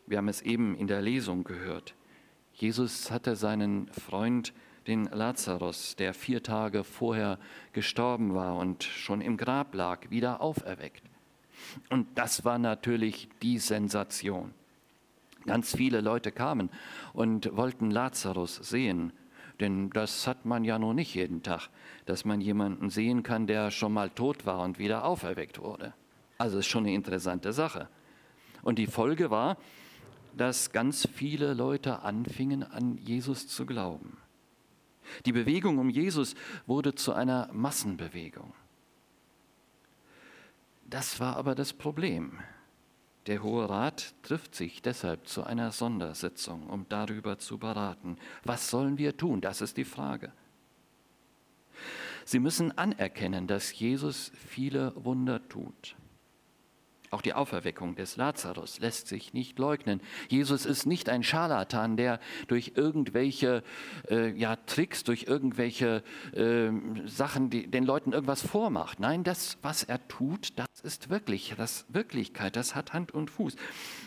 Wir 0.06 0.16
haben 0.16 0.28
es 0.28 0.40
eben 0.40 0.74
in 0.74 0.86
der 0.86 1.02
Lesung 1.02 1.44
gehört. 1.44 1.94
Jesus 2.54 3.10
hatte 3.10 3.34
seinen 3.36 3.88
Freund, 3.88 4.52
den 4.86 5.04
Lazarus, 5.06 5.96
der 5.96 6.14
vier 6.14 6.42
Tage 6.42 6.84
vorher 6.84 7.38
gestorben 7.72 8.34
war 8.34 8.56
und 8.56 8.84
schon 8.84 9.20
im 9.20 9.36
Grab 9.36 9.74
lag, 9.74 10.10
wieder 10.10 10.40
auferweckt. 10.40 11.02
Und 11.90 12.06
das 12.16 12.44
war 12.44 12.58
natürlich 12.58 13.28
die 13.42 13.58
Sensation. 13.58 14.52
Ganz 15.46 15.74
viele 15.76 16.00
Leute 16.00 16.32
kamen 16.32 16.70
und 17.12 17.54
wollten 17.56 17.90
Lazarus 17.90 18.56
sehen, 18.56 19.12
denn 19.60 19.90
das 19.90 20.26
hat 20.26 20.44
man 20.44 20.64
ja 20.64 20.78
nur 20.78 20.94
nicht 20.94 21.14
jeden 21.14 21.42
Tag, 21.42 21.68
dass 22.06 22.24
man 22.24 22.40
jemanden 22.40 22.90
sehen 22.90 23.22
kann, 23.22 23.46
der 23.46 23.70
schon 23.70 23.92
mal 23.92 24.10
tot 24.10 24.46
war 24.46 24.60
und 24.60 24.78
wieder 24.78 25.04
auferweckt 25.04 25.60
wurde. 25.60 25.92
Also 26.38 26.58
ist 26.58 26.66
schon 26.66 26.84
eine 26.84 26.94
interessante 26.94 27.52
Sache. 27.52 27.88
Und 28.62 28.78
die 28.78 28.86
Folge 28.86 29.30
war, 29.30 29.56
dass 30.36 30.72
ganz 30.72 31.08
viele 31.12 31.54
Leute 31.54 32.02
anfingen 32.02 32.62
an 32.62 32.98
Jesus 32.98 33.46
zu 33.48 33.66
glauben. 33.66 34.18
Die 35.26 35.32
Bewegung 35.32 35.78
um 35.78 35.90
Jesus 35.90 36.34
wurde 36.66 36.94
zu 36.94 37.12
einer 37.12 37.50
Massenbewegung. 37.52 38.52
Das 40.86 41.20
war 41.20 41.36
aber 41.36 41.54
das 41.54 41.72
Problem. 41.72 42.38
Der 43.26 43.42
Hohe 43.42 43.68
Rat 43.68 44.14
trifft 44.22 44.54
sich 44.54 44.82
deshalb 44.82 45.26
zu 45.26 45.44
einer 45.44 45.72
Sondersitzung, 45.72 46.68
um 46.68 46.86
darüber 46.88 47.38
zu 47.38 47.58
beraten. 47.58 48.18
Was 48.44 48.68
sollen 48.68 48.98
wir 48.98 49.16
tun? 49.16 49.40
Das 49.40 49.62
ist 49.62 49.78
die 49.78 49.84
Frage. 49.84 50.32
Sie 52.26 52.38
müssen 52.38 52.76
anerkennen, 52.76 53.46
dass 53.46 53.78
Jesus 53.78 54.30
viele 54.34 54.92
Wunder 54.96 55.46
tut. 55.48 55.96
Auch 57.14 57.22
die 57.22 57.34
Auferweckung 57.34 57.94
des 57.94 58.16
Lazarus 58.16 58.80
lässt 58.80 59.06
sich 59.06 59.32
nicht 59.32 59.56
leugnen. 59.60 60.00
Jesus 60.28 60.66
ist 60.66 60.84
nicht 60.84 61.08
ein 61.08 61.22
Scharlatan, 61.22 61.96
der 61.96 62.18
durch 62.48 62.72
irgendwelche 62.74 63.62
äh, 64.10 64.36
ja, 64.36 64.56
Tricks, 64.56 65.04
durch 65.04 65.26
irgendwelche 65.28 66.02
äh, 66.32 66.72
Sachen 67.06 67.50
die, 67.50 67.68
den 67.68 67.84
Leuten 67.84 68.12
irgendwas 68.12 68.44
vormacht. 68.44 68.98
Nein, 68.98 69.22
das, 69.22 69.58
was 69.62 69.84
er 69.84 70.08
tut, 70.08 70.58
das 70.58 70.66
ist 70.82 71.08
wirklich, 71.08 71.54
das 71.56 71.86
Wirklichkeit, 71.88 72.56
das 72.56 72.74
hat 72.74 72.92
Hand 72.92 73.14
und 73.14 73.30
Fuß. 73.30 73.54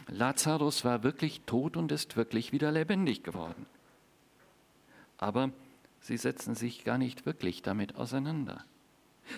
Lazarus 0.10 0.84
war 0.84 1.04
wirklich 1.04 1.44
tot 1.46 1.78
und 1.78 1.94
ist 1.94 2.18
wirklich 2.18 2.52
wieder 2.52 2.74
lebendig 2.74 3.24
geworden. 3.24 3.68
Aber 5.18 5.52
sie 6.02 6.18
setzen 6.18 6.56
sich 6.56 6.84
gar 6.84 6.98
nicht 6.98 7.26
wirklich 7.26 7.62
damit 7.62 7.96
auseinander. 7.96 8.66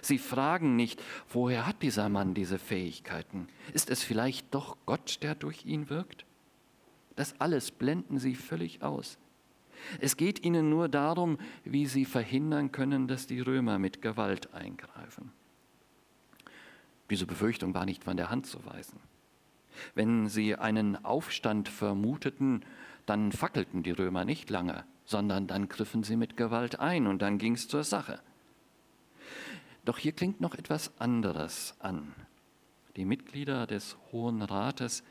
Sie 0.02 0.18
fragen 0.18 0.76
nicht, 0.76 1.02
woher 1.30 1.66
hat 1.66 1.82
dieser 1.82 2.10
Mann 2.10 2.34
diese 2.34 2.60
Fähigkeiten? 2.60 3.48
Ist 3.74 3.90
es 3.90 4.04
vielleicht 4.04 4.54
doch 4.54 4.78
Gott, 4.86 5.20
der 5.22 5.36
durch 5.36 5.66
ihn 5.66 5.90
wirkt? 5.90 6.26
Das 7.16 7.40
alles 7.40 7.72
blenden 7.72 8.18
sie 8.20 8.36
völlig 8.36 8.82
aus. 8.82 9.18
Es 10.00 10.18
geht 10.18 10.44
ihnen 10.44 10.70
nur 10.70 10.90
darum, 10.90 11.38
wie 11.64 11.86
sie 11.86 12.06
verhindern 12.06 12.72
können, 12.72 13.08
dass 13.08 13.28
die 13.28 13.40
Römer 13.40 13.80
mit 13.80 14.02
Gewalt 14.02 14.54
eingreifen. 14.54 15.32
Diese 17.10 17.26
Befürchtung 17.26 17.74
war 17.74 17.86
nicht 17.86 18.04
von 18.04 18.18
der 18.18 18.30
Hand 18.30 18.46
zu 18.46 18.64
weisen. 18.66 19.00
Wenn 19.96 20.28
sie 20.28 20.56
einen 20.56 21.04
Aufstand 21.04 21.70
vermuteten, 21.70 22.64
dann 23.06 23.32
fackelten 23.32 23.84
die 23.84 23.92
Römer 23.92 24.26
nicht 24.26 24.50
lange, 24.50 24.84
sondern 25.06 25.48
dann 25.48 25.70
griffen 25.70 26.04
sie 26.04 26.16
mit 26.16 26.38
Gewalt 26.38 26.80
ein 26.80 27.08
und 27.08 27.22
dann 27.22 27.38
ging 27.38 27.54
es 27.54 27.68
zur 27.68 27.84
Sache. 27.84 28.20
Doch 29.86 29.98
hier 29.98 30.12
klingt 30.12 30.42
noch 30.42 30.56
etwas 30.56 31.00
anderes 31.00 31.76
an. 31.80 32.14
Die 32.96 33.06
Mitglieder 33.06 33.68
des 33.68 33.98
Hohen 34.12 34.42
Rates 34.42 35.04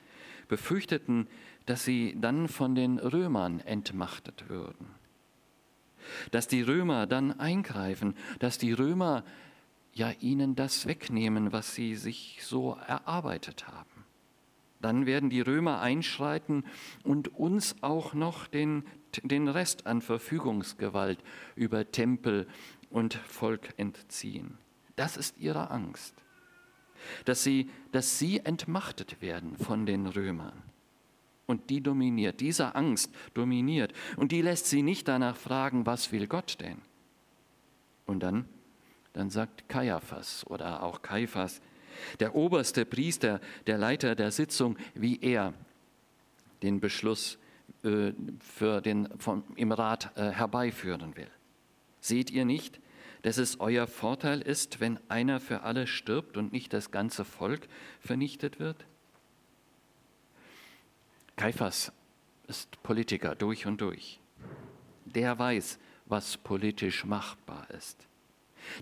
befürchteten, 0.49 1.29
dass 1.67 1.85
sie 1.85 2.17
dann 2.21 2.49
von 2.49 2.75
den 2.75 2.99
Römern 2.99 3.61
entmachtet 3.61 4.49
würden. 4.49 4.87
Dass 6.31 6.49
die 6.49 6.63
Römer 6.63 7.07
dann 7.07 7.39
eingreifen, 7.39 8.15
dass 8.39 8.59
die 8.59 8.73
Römer 8.73 9.25
ja 9.93 10.13
ihnen 10.21 10.55
das 10.55 10.87
wegnehmen, 10.87 11.53
was 11.53 11.75
sie 11.75 11.97
sich 11.97 12.41
so 12.43 12.79
erarbeitet 12.87 13.69
haben. 13.69 14.05
Dann 14.81 15.07
werden 15.07 15.29
die 15.29 15.41
Römer 15.41 15.81
einschreiten 15.81 16.65
und 17.03 17.35
uns 17.35 17.77
auch 17.83 18.15
noch 18.15 18.47
den, 18.47 18.85
den 19.23 19.49
Rest 19.49 19.87
an 19.87 20.01
Verfügungsgewalt 20.03 21.19
über 21.57 21.91
Tempel 21.91 22.47
und 22.91 23.15
Volk 23.15 23.75
entziehen. 23.77 24.59
Das 24.97 25.17
ist 25.17 25.39
ihre 25.39 25.71
Angst, 25.71 26.15
dass 27.25 27.45
sie, 27.45 27.71
dass 27.93 28.19
sie 28.19 28.41
entmachtet 28.41 29.23
werden 29.23 29.57
von 29.57 29.87
den 29.87 30.07
Römern. 30.07 30.63
Und 31.47 31.71
die 31.71 31.81
dominiert, 31.81 32.41
diese 32.41 32.75
Angst 32.75 33.11
dominiert. 33.33 33.95
Und 34.17 34.33
die 34.33 34.43
lässt 34.43 34.67
sie 34.67 34.83
nicht 34.83 35.09
danach 35.09 35.37
fragen, 35.37 35.87
was 35.87 36.13
will 36.13 36.27
Gott 36.27 36.59
denn? 36.61 36.83
Und 38.05 38.21
dann, 38.21 38.47
dann 39.15 39.31
sagt 39.31 39.69
Kaiaphas 39.69 40.47
oder 40.47 40.83
auch 40.83 41.01
Kaiphas, 41.01 41.63
der 42.21 42.35
oberste 42.35 42.85
Priester, 42.85 43.41
der 43.67 43.79
Leiter 43.79 44.15
der 44.15 44.31
Sitzung, 44.31 44.77
wie 44.95 45.19
er 45.21 45.55
den 46.63 46.81
Beschluss 46.81 47.39
äh, 47.83 48.13
für 48.41 48.81
den, 48.81 49.09
vom, 49.19 49.45
im 49.57 49.73
Rat 49.73 50.11
äh, 50.17 50.31
herbeiführen 50.31 51.17
will. 51.17 51.31
Seht 52.09 52.31
ihr 52.31 52.47
nicht, 52.47 52.81
dass 53.21 53.37
es 53.37 53.61
euer 53.61 53.87
Vorteil 53.87 54.41
ist, 54.41 54.81
wenn 54.81 54.99
einer 55.11 55.41
für 55.41 55.61
alle 55.61 55.87
stirbt 55.87 56.39
und 56.39 56.55
nicht 56.55 56.73
das 56.73 56.91
ganze 56.91 57.23
Volk 57.23 57.69
vernichtet 58.01 58.59
wird? 58.59 58.87
Kaiphas 61.37 61.93
ist 62.47 62.83
Politiker 62.83 63.35
durch 63.35 63.67
und 63.67 63.83
durch. 63.83 64.21
Der 65.05 65.39
weiß, 65.39 65.79
was 66.07 66.39
politisch 66.39 67.05
machbar 67.05 67.69
ist. 67.77 67.99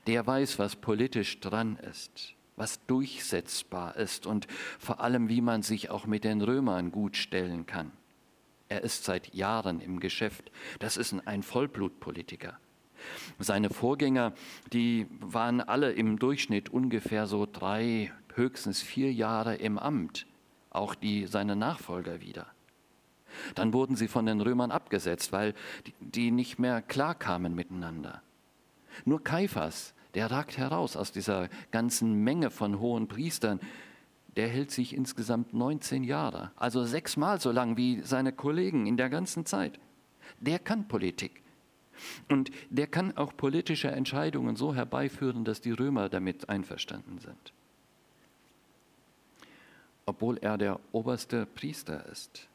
Der 0.06 0.24
weiß, 0.24 0.60
was 0.60 0.76
politisch 0.76 1.40
dran 1.40 1.78
ist, 1.78 2.34
was 2.54 2.86
durchsetzbar 2.86 3.96
ist 3.96 4.24
und 4.24 4.46
vor 4.78 5.00
allem, 5.00 5.28
wie 5.28 5.40
man 5.40 5.62
sich 5.62 5.90
auch 5.90 6.06
mit 6.06 6.22
den 6.22 6.42
Römern 6.42 6.92
gut 6.92 7.16
stellen 7.16 7.66
kann. 7.66 7.90
Er 8.68 8.82
ist 8.82 9.02
seit 9.02 9.34
Jahren 9.34 9.80
im 9.80 9.98
Geschäft. 9.98 10.52
Das 10.78 10.96
ist 10.96 11.12
ein 11.26 11.42
Vollblutpolitiker. 11.42 12.60
Seine 13.38 13.70
Vorgänger, 13.70 14.32
die 14.72 15.06
waren 15.20 15.60
alle 15.60 15.92
im 15.92 16.18
Durchschnitt 16.18 16.68
ungefähr 16.68 17.26
so 17.26 17.46
drei, 17.50 18.12
höchstens 18.34 18.82
vier 18.82 19.12
Jahre 19.12 19.56
im 19.56 19.78
Amt, 19.78 20.26
auch 20.70 20.94
die, 20.94 21.26
seine 21.26 21.56
Nachfolger 21.56 22.20
wieder. 22.20 22.46
Dann 23.54 23.72
wurden 23.72 23.96
sie 23.96 24.08
von 24.08 24.26
den 24.26 24.40
Römern 24.40 24.70
abgesetzt, 24.70 25.32
weil 25.32 25.54
die 26.00 26.30
nicht 26.30 26.58
mehr 26.58 26.82
klarkamen 26.82 27.54
miteinander. 27.54 28.22
Nur 29.04 29.22
Kaiphas, 29.22 29.94
Der 30.14 30.30
ragt 30.30 30.56
heraus 30.56 30.96
aus 30.96 31.12
dieser 31.12 31.50
ganzen 31.70 32.24
Menge 32.24 32.50
von 32.50 32.80
hohen 32.80 33.06
Priestern. 33.06 33.60
Der 34.34 34.48
hält 34.48 34.70
sich 34.70 34.96
insgesamt 34.96 35.52
19 35.52 36.04
Jahre, 36.04 36.52
also 36.56 36.84
sechsmal 36.84 37.38
so 37.38 37.52
lang 37.52 37.76
wie 37.76 38.00
seine 38.00 38.32
Kollegen 38.32 38.86
in 38.86 38.96
der 38.96 39.10
ganzen 39.10 39.44
Zeit. 39.44 39.78
Der 40.40 40.58
kann 40.58 40.88
Politik. 40.88 41.42
Und 42.28 42.50
der 42.70 42.86
kann 42.86 43.16
auch 43.16 43.36
politische 43.36 43.90
Entscheidungen 43.90 44.56
so 44.56 44.74
herbeiführen, 44.74 45.44
dass 45.44 45.60
die 45.60 45.72
Römer 45.72 46.08
damit 46.08 46.48
einverstanden 46.48 47.18
sind. 47.18 47.52
Obwohl 50.04 50.38
er 50.38 50.56
der 50.56 50.80
oberste 50.92 51.46
Priester 51.46 52.06
ist, 52.06 52.48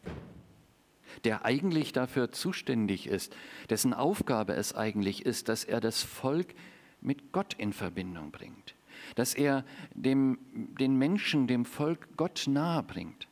der 1.25 1.45
eigentlich 1.45 1.91
dafür 1.91 2.31
zuständig 2.31 3.07
ist, 3.07 3.35
dessen 3.69 3.93
Aufgabe 3.93 4.53
es 4.53 4.73
eigentlich 4.73 5.25
ist, 5.25 5.49
dass 5.49 5.63
er 5.63 5.81
das 5.81 6.01
Volk 6.01 6.53
mit 7.01 7.31
Gott 7.31 7.53
in 7.55 7.73
Verbindung 7.73 8.31
bringt, 8.31 8.75
dass 9.15 9.33
er 9.33 9.65
dem, 9.93 10.39
den 10.53 10.95
Menschen, 10.97 11.47
dem 11.47 11.65
Volk 11.65 12.07
Gott 12.15 12.45
nahe 12.47 12.83
bringt. 12.83 13.27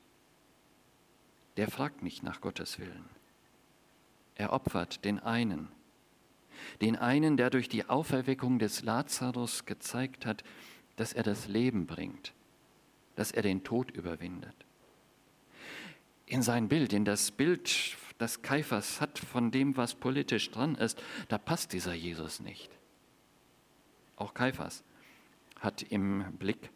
Der 1.58 1.70
fragt 1.70 2.04
nicht 2.04 2.24
nach 2.24 2.42
Gottes 2.42 2.80
Willen. 2.80 3.06
Er 4.36 4.54
opfert 4.54 5.04
den 5.04 5.20
einen, 5.20 5.70
den 6.82 6.96
einen, 6.96 7.38
der 7.38 7.50
durch 7.50 7.70
die 7.70 7.86
Auferweckung 7.86 8.60
des 8.60 8.84
Lazarus 8.84 9.66
gezeigt 9.66 10.26
hat, 10.26 10.44
dass 10.96 11.14
er 11.14 11.24
das 11.24 11.48
Leben 11.48 11.86
bringt, 11.86 12.34
dass 13.16 13.32
er 13.32 13.42
den 13.42 13.64
Tod 13.64 13.92
überwindet. 13.92 14.56
In 16.26 16.42
sein 16.42 16.68
Bild, 16.68 16.94
in 16.94 17.06
das 17.06 17.32
Bild, 17.32 17.98
das 18.18 18.42
Kaiphas 18.42 19.02
hat 19.02 19.18
von 19.18 19.52
dem, 19.52 19.78
was 19.78 19.96
politisch 19.96 20.52
dran 20.52 20.76
ist, 20.76 21.02
da 21.28 21.38
passt 21.38 21.74
dieser 21.74 21.94
Jesus 21.94 22.40
nicht. 22.40 22.70
Auch 24.16 24.34
Kaiphas 24.34 24.84
hat 25.60 25.82
im 25.84 26.26
Blick, 26.38 26.70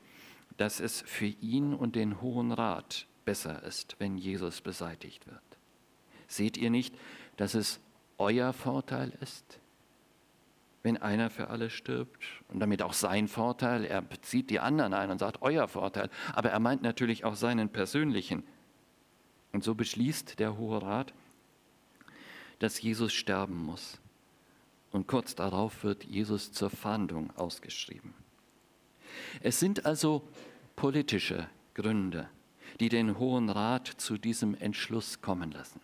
dass 0.58 0.80
es 0.80 1.02
für 1.02 1.26
ihn 1.26 1.74
und 1.74 1.96
den 1.96 2.22
Hohen 2.22 2.52
Rat 2.52 3.08
besser 3.26 3.64
ist, 3.64 3.96
wenn 4.00 4.18
Jesus 4.18 4.62
beseitigt 4.62 5.28
wird. 5.28 5.42
Seht 6.28 6.58
ihr 6.58 6.70
nicht, 6.70 6.96
dass 7.38 7.54
es 7.54 7.80
euer 8.18 8.54
Vorteil 8.54 9.12
ist, 9.22 9.60
wenn 10.84 10.98
einer 10.98 11.30
für 11.30 11.48
alle 11.48 11.70
stirbt 11.70 12.22
und 12.50 12.60
damit 12.60 12.82
auch 12.82 12.94
sein 12.94 13.30
Vorteil, 13.30 13.86
er 13.86 14.02
bezieht 14.02 14.50
die 14.50 14.60
anderen 14.60 14.94
ein 14.94 15.10
und 15.10 15.20
sagt 15.20 15.42
euer 15.42 15.68
Vorteil, 15.68 16.10
aber 16.34 16.52
er 16.52 16.60
meint 16.60 16.82
natürlich 16.82 17.24
auch 17.24 17.36
seinen 17.36 17.70
persönlichen. 17.70 18.44
Und 19.54 19.64
so 19.64 19.76
beschließt 19.76 20.40
der 20.40 20.58
Hohe 20.58 20.82
Rat, 20.82 21.14
dass 22.60 22.82
Jesus 22.82 23.14
sterben 23.14 23.64
muss. 23.64 24.00
Und 24.92 25.08
kurz 25.08 25.36
darauf 25.36 25.84
wird 25.84 26.04
Jesus 26.04 26.52
zur 26.52 26.70
Fahndung 26.70 27.32
ausgeschrieben. 27.38 28.14
Es 29.42 29.60
sind 29.60 29.86
also 29.86 30.28
politische 30.76 31.48
Gründe, 31.76 32.30
die 32.80 32.90
den 32.90 33.18
Hohen 33.18 33.50
Rat 33.50 33.88
zu 33.88 34.18
diesem 34.18 34.56
Entschluss 34.56 35.22
kommen 35.22 35.52
lassen. 35.52 35.80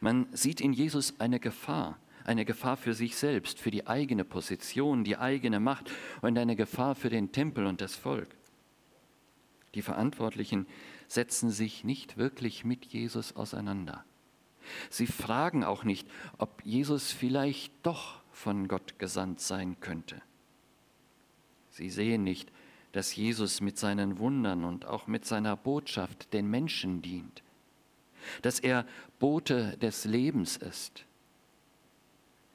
Man 0.00 0.26
sieht 0.32 0.60
in 0.60 0.72
Jesus 0.72 1.20
eine 1.20 1.40
Gefahr, 1.40 1.98
eine 2.24 2.44
Gefahr 2.44 2.76
für 2.76 2.94
sich 2.94 3.16
selbst, 3.16 3.58
für 3.58 3.70
die 3.70 3.86
eigene 3.86 4.24
Position, 4.24 5.04
die 5.04 5.16
eigene 5.16 5.60
Macht 5.60 5.90
und 6.22 6.38
eine 6.38 6.56
Gefahr 6.56 6.94
für 6.94 7.10
den 7.10 7.32
Tempel 7.32 7.66
und 7.66 7.80
das 7.80 7.96
Volk. 7.96 8.28
Die 9.74 9.82
Verantwortlichen 9.82 10.66
setzen 11.06 11.50
sich 11.50 11.84
nicht 11.84 12.16
wirklich 12.16 12.64
mit 12.64 12.86
Jesus 12.86 13.36
auseinander. 13.36 14.04
Sie 14.90 15.06
fragen 15.06 15.64
auch 15.64 15.84
nicht, 15.84 16.08
ob 16.38 16.64
Jesus 16.64 17.12
vielleicht 17.12 17.72
doch 17.82 18.20
von 18.32 18.68
Gott 18.68 18.98
gesandt 18.98 19.40
sein 19.40 19.78
könnte. 19.80 20.20
Sie 21.70 21.88
sehen 21.88 22.24
nicht, 22.24 22.52
dass 22.92 23.14
Jesus 23.14 23.60
mit 23.60 23.78
seinen 23.78 24.18
Wundern 24.18 24.64
und 24.64 24.84
auch 24.84 25.06
mit 25.06 25.24
seiner 25.24 25.56
Botschaft 25.56 26.32
den 26.32 26.50
Menschen 26.50 27.02
dient, 27.02 27.42
dass 28.42 28.58
er 28.58 28.84
Bote 29.18 29.76
des 29.78 30.04
Lebens 30.04 30.56
ist 30.56 31.06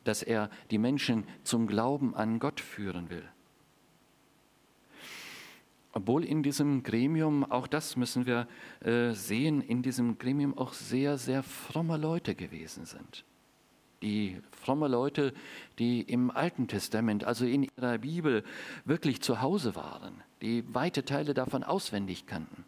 dass 0.06 0.24
er 0.24 0.50
die 0.72 0.78
Menschen 0.78 1.26
zum 1.44 1.68
Glauben 1.68 2.16
an 2.16 2.40
Gott 2.40 2.62
führen 2.62 3.10
will. 3.10 3.28
Obwohl 5.92 6.26
in 6.26 6.44
diesem 6.44 6.84
Gremium, 6.84 7.50
auch 7.50 7.68
das 7.68 7.96
müssen 7.96 8.26
wir 8.26 8.50
äh, 8.82 9.12
sehen, 9.12 9.62
in 9.62 9.82
diesem 9.82 10.18
Gremium 10.18 10.58
auch 10.58 10.74
sehr, 10.74 11.18
sehr 11.18 11.42
fromme 11.42 11.96
Leute 11.96 12.36
gewesen 12.36 12.86
sind. 12.86 13.24
Die 14.02 14.42
fromme 14.52 14.90
Leute, 14.90 15.34
die 15.80 16.02
im 16.02 16.32
Alten 16.32 16.68
Testament, 16.68 17.24
also 17.24 17.46
in 17.46 17.64
ihrer 17.64 17.98
Bibel, 18.00 18.44
wirklich 18.84 19.22
zu 19.22 19.42
Hause 19.42 19.76
waren, 19.76 20.22
die 20.42 20.66
weite 20.76 21.06
Teile 21.06 21.34
davon 21.34 21.64
auswendig 21.64 22.28
kannten. 22.28 22.66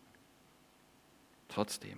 Trotzdem, 1.50 1.98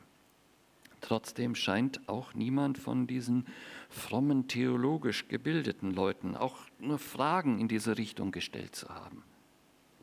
Trotzdem 1.01 1.55
scheint 1.55 2.07
auch 2.07 2.33
niemand 2.33 2.77
von 2.77 3.07
diesen 3.07 3.45
frommen, 3.89 4.47
theologisch 4.47 5.27
gebildeten 5.27 5.91
Leuten 5.91 6.35
auch 6.35 6.57
nur 6.79 6.99
Fragen 6.99 7.59
in 7.59 7.67
diese 7.67 7.97
Richtung 7.97 8.31
gestellt 8.31 8.75
zu 8.75 8.89
haben. 8.89 9.23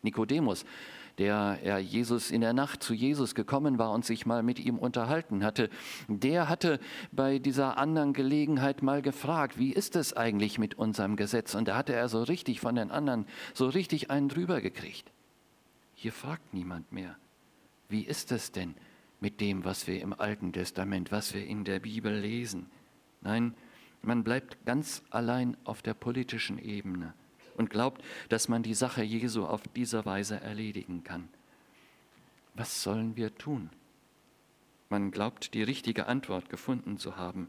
Nikodemus, 0.02 0.64
der 1.18 1.58
er 1.62 1.78
Jesus 1.78 2.30
in 2.30 2.40
der 2.40 2.52
Nacht 2.52 2.82
zu 2.82 2.94
Jesus 2.94 3.34
gekommen 3.34 3.78
war 3.78 3.92
und 3.92 4.04
sich 4.04 4.26
mal 4.26 4.42
mit 4.42 4.58
ihm 4.58 4.78
unterhalten 4.78 5.44
hatte, 5.44 5.70
der 6.08 6.48
hatte 6.48 6.78
bei 7.10 7.38
dieser 7.38 7.78
anderen 7.78 8.12
Gelegenheit 8.12 8.82
mal 8.82 9.02
gefragt, 9.02 9.58
wie 9.58 9.72
ist 9.72 9.96
es 9.96 10.12
eigentlich 10.14 10.58
mit 10.58 10.74
unserem 10.74 11.16
Gesetz? 11.16 11.54
Und 11.54 11.68
da 11.68 11.76
hatte 11.76 11.94
er 11.94 12.08
so 12.08 12.22
richtig 12.22 12.60
von 12.60 12.74
den 12.76 12.90
anderen 12.90 13.26
so 13.54 13.68
richtig 13.68 14.10
einen 14.10 14.28
drüber 14.28 14.60
gekriegt. 14.60 15.10
Hier 15.94 16.12
fragt 16.12 16.52
niemand 16.52 16.92
mehr, 16.92 17.16
wie 17.88 18.02
ist 18.02 18.30
es 18.32 18.52
denn 18.52 18.74
mit 19.20 19.40
dem, 19.40 19.64
was 19.64 19.86
wir 19.86 20.00
im 20.00 20.12
Alten 20.12 20.52
Testament, 20.52 21.10
was 21.10 21.34
wir 21.34 21.46
in 21.46 21.64
der 21.64 21.80
Bibel 21.80 22.14
lesen. 22.14 22.66
Nein, 23.22 23.54
man 24.02 24.24
bleibt 24.24 24.64
ganz 24.66 25.02
allein 25.10 25.56
auf 25.64 25.82
der 25.82 25.94
politischen 25.94 26.58
Ebene 26.58 27.14
und 27.56 27.70
glaubt, 27.70 28.02
dass 28.28 28.48
man 28.48 28.62
die 28.62 28.74
Sache 28.74 29.02
Jesu 29.02 29.44
auf 29.44 29.62
diese 29.74 30.04
Weise 30.04 30.40
erledigen 30.40 31.02
kann. 31.02 31.28
Was 32.54 32.82
sollen 32.82 33.16
wir 33.16 33.34
tun? 33.34 33.70
Man 34.88 35.10
glaubt, 35.10 35.54
die 35.54 35.62
richtige 35.62 36.06
Antwort 36.06 36.48
gefunden 36.48 36.98
zu 36.98 37.16
haben 37.16 37.48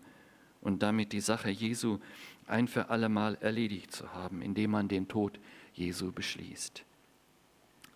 und 0.62 0.82
damit 0.82 1.14
die 1.14 1.22
Sache 1.22 1.50
Jesu 1.50 2.00
ein 2.48 2.68
für 2.68 2.90
allemal 2.90 3.36
erledigt 3.36 3.92
zu 3.92 4.14
haben, 4.14 4.42
indem 4.42 4.72
man 4.72 4.88
den 4.88 5.08
Tod 5.08 5.40
Jesu 5.74 6.12
beschließt. 6.12 6.84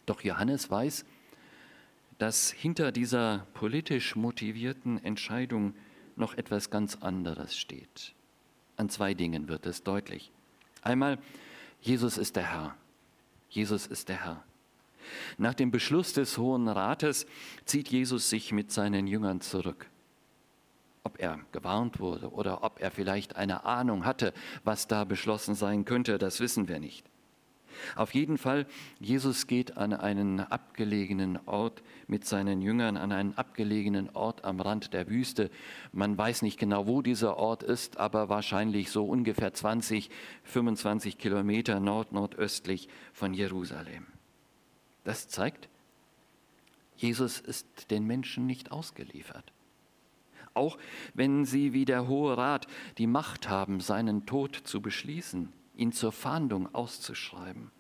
Doch 0.06 0.22
Johannes 0.22 0.70
weiß, 0.70 1.06
dass 2.22 2.52
hinter 2.52 2.92
dieser 2.92 3.48
politisch 3.56 4.16
motivierten 4.16 5.04
Entscheidung 5.04 5.74
noch 6.16 6.36
etwas 6.36 6.70
ganz 6.70 6.98
anderes 6.98 7.58
steht. 7.58 8.14
An 8.78 8.90
zwei 8.90 9.16
Dingen 9.16 9.48
wird 9.48 9.66
es 9.66 9.82
deutlich. 9.82 10.32
Einmal, 10.84 11.18
Jesus 11.82 12.20
ist 12.20 12.36
der 12.36 12.44
Herr. 12.44 12.76
Jesus 13.50 13.88
ist 13.88 14.08
der 14.08 14.24
Herr. 14.24 14.44
Nach 15.40 15.56
dem 15.56 15.72
Beschluss 15.72 16.14
des 16.14 16.38
Hohen 16.38 16.68
Rates 16.68 17.26
zieht 17.66 17.88
Jesus 17.88 18.30
sich 18.30 18.52
mit 18.52 18.72
seinen 18.72 19.08
Jüngern 19.08 19.42
zurück. 19.42 19.88
Ob 21.04 21.20
er 21.20 21.40
gewarnt 21.52 22.00
wurde 22.00 22.30
oder 22.30 22.64
ob 22.64 22.80
er 22.80 22.92
vielleicht 22.92 23.36
eine 23.36 23.66
Ahnung 23.66 24.06
hatte, 24.06 24.32
was 24.64 24.88
da 24.88 25.06
beschlossen 25.06 25.56
sein 25.56 25.86
könnte, 25.86 26.20
das 26.20 26.40
wissen 26.40 26.68
wir 26.68 26.80
nicht. 26.80 27.11
Auf 27.96 28.14
jeden 28.14 28.38
Fall, 28.38 28.66
Jesus 29.00 29.48
geht 29.48 29.78
an 29.78 29.94
einen 29.94 30.40
abgelegenen 30.40 31.40
Ort 31.46 31.84
mit 32.08 32.26
seinen 32.26 32.62
Jüngern, 32.62 32.98
an 32.98 33.12
einen 33.12 33.38
abgelegenen 33.38 34.10
Ort 34.12 34.44
am 34.44 34.60
Rand 34.60 34.94
der 34.94 35.10
Wüste. 35.10 35.50
Man 35.92 36.18
weiß 36.18 36.42
nicht 36.42 36.60
genau, 36.60 36.88
wo 36.88 37.02
dieser 37.02 37.38
Ort 37.38 37.64
ist, 37.64 37.98
aber 37.98 38.30
wahrscheinlich 38.30 38.92
so 38.92 39.06
ungefähr 39.06 39.54
20, 39.54 40.10
25 40.44 41.18
Kilometer 41.18 41.80
nord-nordöstlich 41.80 42.90
von 43.14 43.34
Jerusalem. 43.34 44.08
Das 45.04 45.28
zeigt, 45.28 45.70
Jesus 46.96 47.40
ist 47.40 47.90
den 47.90 48.06
Menschen 48.06 48.46
nicht 48.46 48.72
ausgeliefert. 48.72 49.52
Auch 50.54 50.78
wenn 51.14 51.46
sie 51.46 51.74
wie 51.74 51.86
der 51.86 52.08
Hohe 52.08 52.38
Rat 52.38 52.68
die 52.98 53.08
Macht 53.08 53.50
haben, 53.50 53.80
seinen 53.80 54.26
Tod 54.26 54.56
zu 54.56 54.82
beschließen, 54.82 55.52
ihn 55.82 55.91
zur 55.91 56.12
Fahndung 56.12 56.74
auszuschreiben. 56.74 57.72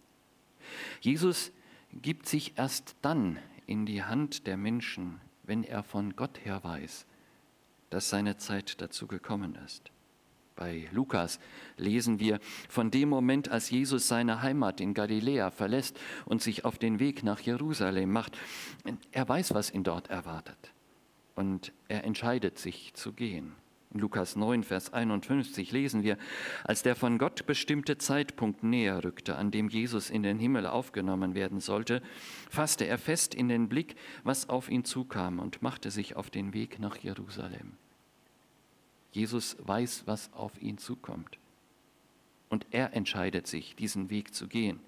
Jesus 0.99 1.51
gibt 1.93 2.27
sich 2.27 2.57
erst 2.57 2.95
dann 3.01 3.37
in 3.67 3.85
die 3.85 4.03
Hand 4.03 4.47
der 4.47 4.57
Menschen, 4.57 5.21
wenn 5.43 5.63
er 5.63 5.83
von 5.83 6.15
Gott 6.15 6.43
her 6.43 6.63
weiß, 6.63 7.05
dass 7.89 8.09
seine 8.09 8.37
Zeit 8.37 8.81
dazu 8.81 9.07
gekommen 9.07 9.55
ist. 9.65 9.91
Bei 10.55 10.87
Lukas 10.91 11.39
lesen 11.77 12.19
wir 12.19 12.39
von 12.69 12.91
dem 12.91 13.09
Moment, 13.09 13.49
als 13.49 13.69
Jesus 13.69 14.07
seine 14.07 14.41
Heimat 14.41 14.81
in 14.81 14.93
Galiläa 14.93 15.49
verlässt 15.49 15.99
und 16.25 16.41
sich 16.41 16.65
auf 16.65 16.77
den 16.77 16.99
Weg 16.99 17.23
nach 17.23 17.39
Jerusalem 17.39 18.11
macht. 18.11 18.37
Er 19.11 19.27
weiß, 19.27 19.53
was 19.53 19.71
ihn 19.71 19.83
dort 19.83 20.09
erwartet 20.09 20.73
und 21.35 21.71
er 21.87 22.03
entscheidet 22.03 22.59
sich 22.59 22.93
zu 22.93 23.13
gehen. 23.13 23.55
In 23.93 23.99
Lukas 23.99 24.37
9, 24.37 24.63
Vers 24.63 24.93
51 24.93 25.71
lesen 25.71 26.03
wir, 26.03 26.17
als 26.63 26.81
der 26.81 26.95
von 26.95 27.17
Gott 27.17 27.45
bestimmte 27.45 27.97
Zeitpunkt 27.97 28.63
näher 28.63 29.03
rückte, 29.03 29.35
an 29.35 29.51
dem 29.51 29.67
Jesus 29.67 30.09
in 30.09 30.23
den 30.23 30.39
Himmel 30.39 30.65
aufgenommen 30.65 31.35
werden 31.35 31.59
sollte, 31.59 32.01
fasste 32.49 32.85
er 32.85 32.97
fest 32.97 33.35
in 33.35 33.49
den 33.49 33.67
Blick, 33.67 33.95
was 34.23 34.47
auf 34.47 34.69
ihn 34.69 34.85
zukam 34.85 35.39
und 35.39 35.61
machte 35.61 35.91
sich 35.91 36.15
auf 36.15 36.29
den 36.29 36.53
Weg 36.53 36.79
nach 36.79 36.95
Jerusalem. 36.97 37.73
Jesus 39.11 39.57
weiß, 39.59 40.03
was 40.05 40.31
auf 40.31 40.61
ihn 40.61 40.77
zukommt. 40.77 41.37
Und 42.47 42.65
er 42.71 42.93
entscheidet 42.93 43.45
sich, 43.45 43.75
diesen 43.75 44.09
Weg 44.09 44.33
zu 44.33 44.47
gehen. 44.47 44.79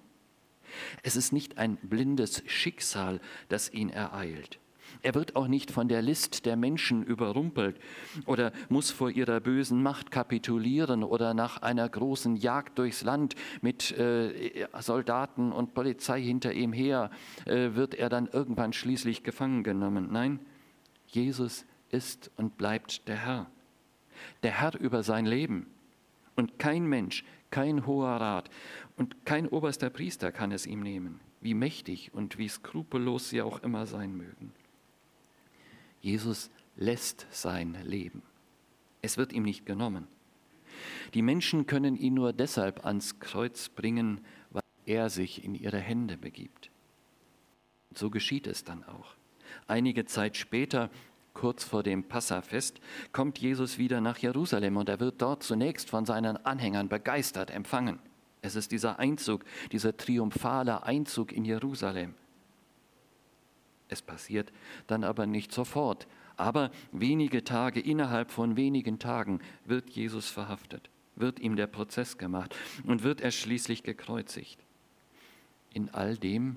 Es 1.02 1.14
ist 1.16 1.32
nicht 1.32 1.58
ein 1.58 1.76
blindes 1.76 2.42
Schicksal, 2.46 3.20
das 3.50 3.70
ihn 3.70 3.90
ereilt. 3.90 4.58
Er 5.04 5.14
wird 5.14 5.36
auch 5.36 5.48
nicht 5.48 5.70
von 5.70 5.86
der 5.86 6.00
List 6.00 6.46
der 6.46 6.56
Menschen 6.56 7.04
überrumpelt 7.04 7.78
oder 8.24 8.52
muss 8.70 8.90
vor 8.90 9.10
ihrer 9.10 9.38
bösen 9.38 9.82
Macht 9.82 10.10
kapitulieren 10.10 11.04
oder 11.04 11.34
nach 11.34 11.60
einer 11.60 11.86
großen 11.86 12.36
Jagd 12.36 12.78
durchs 12.78 13.02
Land 13.02 13.34
mit 13.60 13.92
äh, 13.98 14.66
Soldaten 14.80 15.52
und 15.52 15.74
Polizei 15.74 16.22
hinter 16.22 16.54
ihm 16.54 16.72
her 16.72 17.10
äh, 17.44 17.74
wird 17.74 17.94
er 17.94 18.08
dann 18.08 18.28
irgendwann 18.28 18.72
schließlich 18.72 19.22
gefangen 19.22 19.62
genommen. 19.62 20.08
Nein, 20.10 20.38
Jesus 21.08 21.66
ist 21.90 22.30
und 22.38 22.56
bleibt 22.56 23.06
der 23.06 23.26
Herr. 23.26 23.46
Der 24.42 24.58
Herr 24.58 24.80
über 24.80 25.02
sein 25.02 25.26
Leben. 25.26 25.66
Und 26.34 26.58
kein 26.58 26.86
Mensch, 26.86 27.26
kein 27.50 27.86
hoher 27.86 28.08
Rat 28.08 28.48
und 28.96 29.26
kein 29.26 29.48
oberster 29.48 29.90
Priester 29.90 30.32
kann 30.32 30.50
es 30.50 30.66
ihm 30.66 30.80
nehmen, 30.80 31.20
wie 31.42 31.52
mächtig 31.52 32.14
und 32.14 32.38
wie 32.38 32.48
skrupellos 32.48 33.28
sie 33.28 33.42
auch 33.42 33.62
immer 33.62 33.84
sein 33.84 34.16
mögen. 34.16 34.54
Jesus 36.04 36.50
lässt 36.76 37.26
sein 37.30 37.78
Leben. 37.82 38.20
Es 39.00 39.16
wird 39.16 39.32
ihm 39.32 39.42
nicht 39.42 39.64
genommen. 39.64 40.06
Die 41.14 41.22
Menschen 41.22 41.64
können 41.64 41.96
ihn 41.96 42.12
nur 42.12 42.34
deshalb 42.34 42.84
ans 42.84 43.20
Kreuz 43.20 43.70
bringen, 43.70 44.20
weil 44.50 44.60
er 44.84 45.08
sich 45.08 45.42
in 45.42 45.54
ihre 45.54 45.78
Hände 45.78 46.18
begibt. 46.18 46.70
So 47.94 48.10
geschieht 48.10 48.46
es 48.46 48.64
dann 48.64 48.84
auch. 48.84 49.14
Einige 49.66 50.04
Zeit 50.04 50.36
später, 50.36 50.90
kurz 51.32 51.64
vor 51.64 51.82
dem 51.82 52.04
Passafest, 52.04 52.82
kommt 53.12 53.38
Jesus 53.38 53.78
wieder 53.78 54.02
nach 54.02 54.18
Jerusalem 54.18 54.76
und 54.76 54.90
er 54.90 55.00
wird 55.00 55.22
dort 55.22 55.42
zunächst 55.42 55.88
von 55.88 56.04
seinen 56.04 56.36
Anhängern 56.44 56.90
begeistert 56.90 57.50
empfangen. 57.50 57.98
Es 58.42 58.56
ist 58.56 58.72
dieser 58.72 58.98
Einzug, 58.98 59.42
dieser 59.72 59.96
triumphale 59.96 60.82
Einzug 60.82 61.32
in 61.32 61.46
Jerusalem. 61.46 62.14
Es 63.88 64.02
passiert 64.02 64.52
dann 64.86 65.04
aber 65.04 65.26
nicht 65.26 65.52
sofort. 65.52 66.06
Aber 66.36 66.70
wenige 66.92 67.44
Tage, 67.44 67.80
innerhalb 67.80 68.30
von 68.30 68.56
wenigen 68.56 68.98
Tagen 68.98 69.40
wird 69.64 69.90
Jesus 69.90 70.28
verhaftet, 70.28 70.90
wird 71.16 71.38
ihm 71.38 71.56
der 71.56 71.68
Prozess 71.68 72.18
gemacht 72.18 72.54
und 72.84 73.02
wird 73.02 73.20
er 73.20 73.30
schließlich 73.30 73.82
gekreuzigt. 73.82 74.58
In 75.72 75.90
all 75.90 76.16
dem 76.16 76.56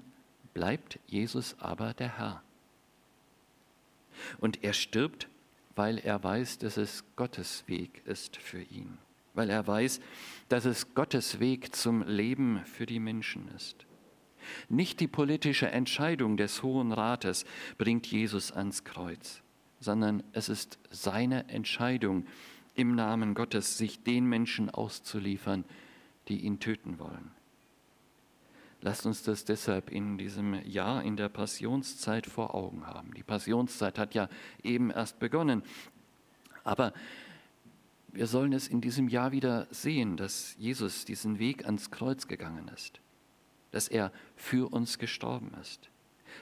bleibt 0.53 0.99
Jesus 1.05 1.55
aber 1.59 1.93
der 1.93 2.17
Herr. 2.17 2.43
Und 4.39 4.63
er 4.63 4.73
stirbt, 4.73 5.27
weil 5.75 5.99
er 5.99 6.23
weiß, 6.23 6.57
dass 6.57 6.77
es 6.77 7.03
Gottes 7.15 7.63
Weg 7.67 8.01
ist 8.05 8.37
für 8.37 8.61
ihn, 8.61 8.97
weil 9.35 9.51
er 9.51 9.67
weiß, 9.67 9.99
dass 10.49 10.65
es 10.65 10.95
Gottes 10.95 11.39
Weg 11.39 11.75
zum 11.75 12.01
Leben 12.01 12.65
für 12.65 12.87
die 12.87 12.99
Menschen 12.99 13.47
ist. 13.55 13.85
Nicht 14.69 14.99
die 14.99 15.07
politische 15.07 15.69
Entscheidung 15.69 16.37
des 16.37 16.63
Hohen 16.63 16.91
Rates 16.91 17.45
bringt 17.77 18.07
Jesus 18.07 18.51
ans 18.51 18.83
Kreuz, 18.83 19.41
sondern 19.79 20.23
es 20.33 20.49
ist 20.49 20.79
seine 20.89 21.49
Entscheidung, 21.49 22.25
im 22.77 22.93
Namen 22.93 23.33
Gottes 23.33 23.77
sich 23.77 24.03
den 24.03 24.25
Menschen 24.25 24.69
auszuliefern, 24.69 25.65
die 26.27 26.41
ihn 26.41 26.59
töten 26.59 26.99
wollen. 26.99 27.31
Lasst 28.81 29.07
uns 29.07 29.23
das 29.23 29.43
deshalb 29.43 29.89
in 29.89 30.19
diesem 30.19 30.53
Jahr 30.63 31.03
in 31.03 31.17
der 31.17 31.29
Passionszeit 31.29 32.27
vor 32.27 32.53
Augen 32.53 32.85
haben. 32.85 33.13
Die 33.15 33.23
Passionszeit 33.23 33.97
hat 33.97 34.13
ja 34.13 34.29
eben 34.63 34.91
erst 34.91 35.17
begonnen, 35.17 35.63
aber 36.63 36.93
wir 38.09 38.27
sollen 38.27 38.53
es 38.53 38.67
in 38.67 38.81
diesem 38.81 39.07
Jahr 39.09 39.31
wieder 39.31 39.67
sehen, 39.71 40.15
dass 40.15 40.55
Jesus 40.59 41.05
diesen 41.05 41.39
Weg 41.39 41.65
ans 41.65 41.89
Kreuz 41.89 42.27
gegangen 42.27 42.69
ist 42.73 43.01
dass 43.77 43.87
er 43.87 44.11
für 44.35 44.73
uns 44.73 44.97
gestorben 44.97 45.51
ist. 45.61 45.91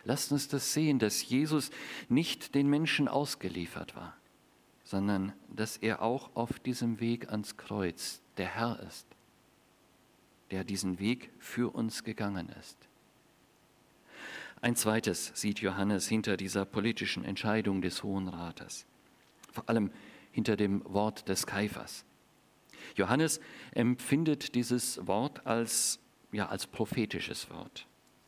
Lasst 0.05 0.31
uns 0.31 0.47
das 0.47 0.71
sehen, 0.71 0.99
dass 0.99 1.27
Jesus 1.27 1.69
nicht 2.07 2.55
den 2.55 2.69
Menschen 2.69 3.09
ausgeliefert 3.09 3.93
war, 3.93 4.15
sondern 4.85 5.33
dass 5.49 5.75
er 5.75 6.01
auch 6.01 6.33
auf 6.33 6.59
diesem 6.59 7.01
Weg 7.01 7.29
ans 7.29 7.57
Kreuz 7.57 8.21
der 8.37 8.47
Herr 8.47 8.79
ist, 8.87 9.05
der 10.49 10.63
diesen 10.63 10.97
Weg 10.99 11.29
für 11.37 11.75
uns 11.75 12.05
gegangen 12.05 12.47
ist. 12.57 12.77
Ein 14.61 14.77
zweites 14.77 15.33
sieht 15.35 15.59
Johannes 15.59 16.07
hinter 16.07 16.37
dieser 16.37 16.63
politischen 16.63 17.25
Entscheidung 17.25 17.81
des 17.81 18.01
Hohen 18.01 18.29
Rates, 18.29 18.85
vor 19.51 19.67
allem 19.67 19.91
hinter 20.31 20.55
dem 20.55 20.85
Wort 20.85 21.27
des 21.27 21.45
Kaifers. 21.45 22.05
Johannes 22.95 23.41
empfindet 23.73 24.55
dieses 24.55 25.05
Wort 25.05 25.45
als 25.45 25.99
ja 26.35 26.47
als 26.47 26.67
prophetisches 26.67 27.49
Wort. 27.49 27.87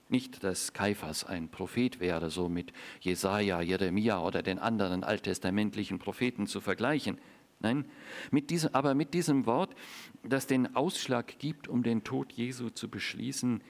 Nicht, 0.10 0.44
dass 0.44 0.72
Kaiphas 0.74 1.26
ein 1.26 1.50
Prophet 1.50 2.00
wäre, 2.00 2.30
so 2.30 2.48
mit 2.48 2.72
Jesaja, 3.02 3.62
Jeremia 3.62 4.22
oder 4.22 4.42
den 4.42 4.58
anderen 4.58 5.04
alttestamentlichen 5.04 6.00
Propheten 6.00 6.48
zu 6.48 6.62
vergleichen. 6.62 7.18
Nein, 7.60 7.86
mit 8.32 8.50
diesem, 8.50 8.74
aber 8.74 8.94
mit 8.94 9.14
diesem 9.14 9.46
Wort, 9.46 9.76
das 10.24 10.48
den 10.48 10.76
Ausschlag 10.76 11.40
gibt, 11.40 11.68
um 11.68 11.84
den 11.84 12.04
Tod 12.04 12.32
Jesu 12.32 12.70
zu 12.70 12.88
beschließen, 12.88 13.62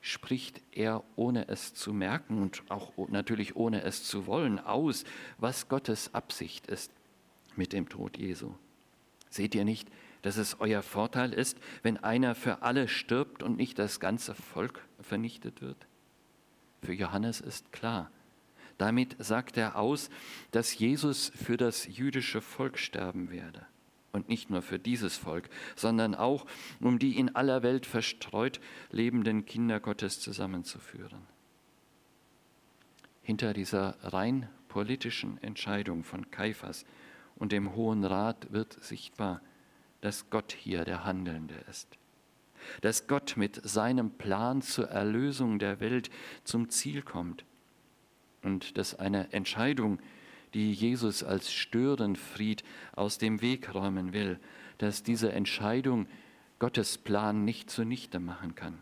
spricht 0.00 0.62
er, 0.72 1.04
ohne 1.16 1.48
es 1.48 1.74
zu 1.74 1.92
merken 1.92 2.42
und 2.42 2.62
auch 2.68 2.92
natürlich 3.08 3.56
ohne 3.56 3.82
es 3.82 4.04
zu 4.04 4.26
wollen, 4.26 4.58
aus, 4.58 5.04
was 5.38 5.68
Gottes 5.68 6.14
Absicht 6.14 6.66
ist 6.66 6.90
mit 7.56 7.72
dem 7.72 7.88
Tod 7.88 8.18
Jesu. 8.18 8.52
Seht 9.28 9.54
ihr 9.54 9.64
nicht, 9.64 9.88
dass 10.22 10.36
es 10.36 10.60
euer 10.60 10.82
Vorteil 10.82 11.32
ist, 11.32 11.58
wenn 11.82 11.96
einer 11.96 12.34
für 12.34 12.62
alle 12.62 12.88
stirbt 12.88 13.42
und 13.42 13.56
nicht 13.56 13.78
das 13.78 14.00
ganze 14.00 14.34
Volk 14.34 14.86
vernichtet 15.00 15.62
wird? 15.62 15.86
Für 16.82 16.92
Johannes 16.92 17.40
ist 17.40 17.72
klar. 17.72 18.10
Damit 18.78 19.16
sagt 19.18 19.56
er 19.58 19.76
aus, 19.76 20.08
dass 20.52 20.78
Jesus 20.78 21.30
für 21.34 21.56
das 21.56 21.86
jüdische 21.86 22.40
Volk 22.40 22.78
sterben 22.78 23.30
werde. 23.30 23.66
Und 24.12 24.28
nicht 24.28 24.50
nur 24.50 24.62
für 24.62 24.78
dieses 24.78 25.16
Volk, 25.16 25.50
sondern 25.76 26.14
auch, 26.14 26.46
um 26.80 26.98
die 26.98 27.18
in 27.18 27.34
aller 27.36 27.62
Welt 27.62 27.86
verstreut 27.86 28.60
lebenden 28.90 29.44
Kinder 29.44 29.80
Gottes 29.80 30.18
zusammenzuführen. 30.18 31.26
Hinter 33.22 33.52
dieser 33.52 33.96
rein 34.02 34.48
politischen 34.68 35.40
Entscheidung 35.42 36.02
von 36.02 36.30
Kaiphas 36.30 36.86
und 37.36 37.52
dem 37.52 37.74
Hohen 37.74 38.04
Rat 38.04 38.50
wird 38.52 38.82
sichtbar, 38.82 39.42
dass 40.00 40.30
Gott 40.30 40.52
hier 40.52 40.84
der 40.84 41.04
Handelnde 41.04 41.54
ist. 41.68 41.88
Dass 42.80 43.06
Gott 43.06 43.36
mit 43.36 43.60
seinem 43.68 44.10
Plan 44.10 44.62
zur 44.62 44.88
Erlösung 44.88 45.58
der 45.58 45.80
Welt 45.80 46.10
zum 46.44 46.68
Ziel 46.68 47.02
kommt. 47.02 47.44
Und 48.42 48.78
dass 48.78 48.94
eine 48.94 49.32
Entscheidung, 49.32 49.98
die 50.54 50.72
Jesus 50.72 51.22
als 51.22 51.52
Störenfried 51.52 52.64
aus 52.92 53.18
dem 53.18 53.40
Weg 53.40 53.74
räumen 53.74 54.12
will, 54.12 54.38
dass 54.78 55.02
diese 55.02 55.32
Entscheidung 55.32 56.06
Gottes 56.58 56.98
Plan 56.98 57.44
nicht 57.44 57.70
zunichte 57.70 58.20
machen 58.20 58.54
kann. 58.54 58.78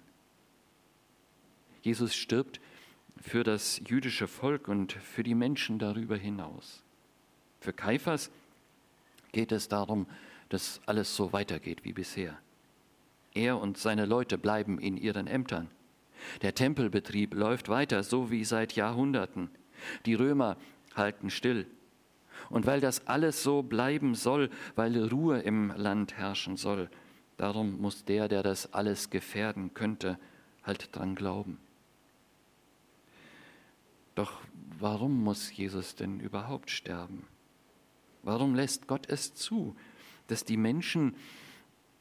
Jesus 1.82 2.14
stirbt 2.14 2.60
für 3.20 3.44
das 3.44 3.80
jüdische 3.86 4.28
Volk 4.28 4.68
und 4.68 4.92
für 4.92 5.22
die 5.22 5.34
Menschen 5.34 5.78
darüber 5.78 6.16
hinaus. 6.16 6.82
Für 7.60 7.72
Kaiphas 7.72 8.30
geht 9.32 9.52
es 9.52 9.68
darum, 9.68 10.06
dass 10.48 10.80
alles 10.86 11.14
so 11.14 11.32
weitergeht 11.32 11.84
wie 11.84 11.92
bisher. 11.92 12.38
Er 13.34 13.58
und 13.58 13.78
seine 13.78 14.06
Leute 14.06 14.38
bleiben 14.38 14.78
in 14.78 14.96
ihren 14.96 15.26
Ämtern. 15.26 15.70
Der 16.42 16.54
Tempelbetrieb 16.54 17.34
läuft 17.34 17.68
weiter, 17.68 18.02
so 18.02 18.30
wie 18.30 18.44
seit 18.44 18.74
Jahrhunderten. 18.74 19.50
Die 20.06 20.14
Römer 20.14 20.56
halten 20.94 21.30
still. 21.30 21.66
Und 22.50 22.66
weil 22.66 22.80
das 22.80 23.06
alles 23.06 23.42
so 23.42 23.62
bleiben 23.62 24.14
soll, 24.14 24.50
weil 24.74 25.08
Ruhe 25.08 25.40
im 25.40 25.72
Land 25.76 26.14
herrschen 26.14 26.56
soll, 26.56 26.90
darum 27.36 27.80
muss 27.80 28.04
der, 28.04 28.28
der 28.28 28.42
das 28.42 28.72
alles 28.72 29.10
gefährden 29.10 29.74
könnte, 29.74 30.18
halt 30.64 30.94
dran 30.96 31.14
glauben. 31.14 31.58
Doch 34.14 34.40
warum 34.78 35.22
muss 35.22 35.56
Jesus 35.56 35.94
denn 35.94 36.20
überhaupt 36.20 36.70
sterben? 36.70 37.26
Warum 38.22 38.54
lässt 38.54 38.88
Gott 38.88 39.08
es 39.08 39.34
zu, 39.34 39.76
dass 40.28 40.44
die 40.44 40.56
Menschen 40.56 41.16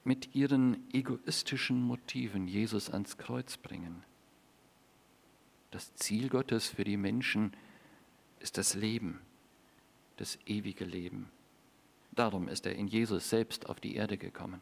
mit 0.04 0.36
ihren 0.36 0.88
egoistischen 0.94 1.82
Motiven 1.82 2.48
Jesus 2.48 2.90
ans 2.90 3.18
Kreuz 3.18 3.58
bringen. 3.58 4.04
Das 5.72 5.94
Ziel 5.96 6.30
Gottes 6.30 6.70
für 6.70 6.86
die 6.86 6.96
Menschen 6.96 7.52
ist 8.40 8.58
das 8.58 8.74
Leben, 8.74 9.20
das 10.16 10.40
ewige 10.46 10.86
Leben. 10.86 11.30
Darum 12.14 12.48
ist 12.48 12.66
er 12.66 12.76
in 12.76 12.88
Jesus 12.88 13.30
selbst 13.30 13.68
auf 13.70 13.80
die 13.80 13.96
Erde 13.96 14.18
gekommen. 14.18 14.62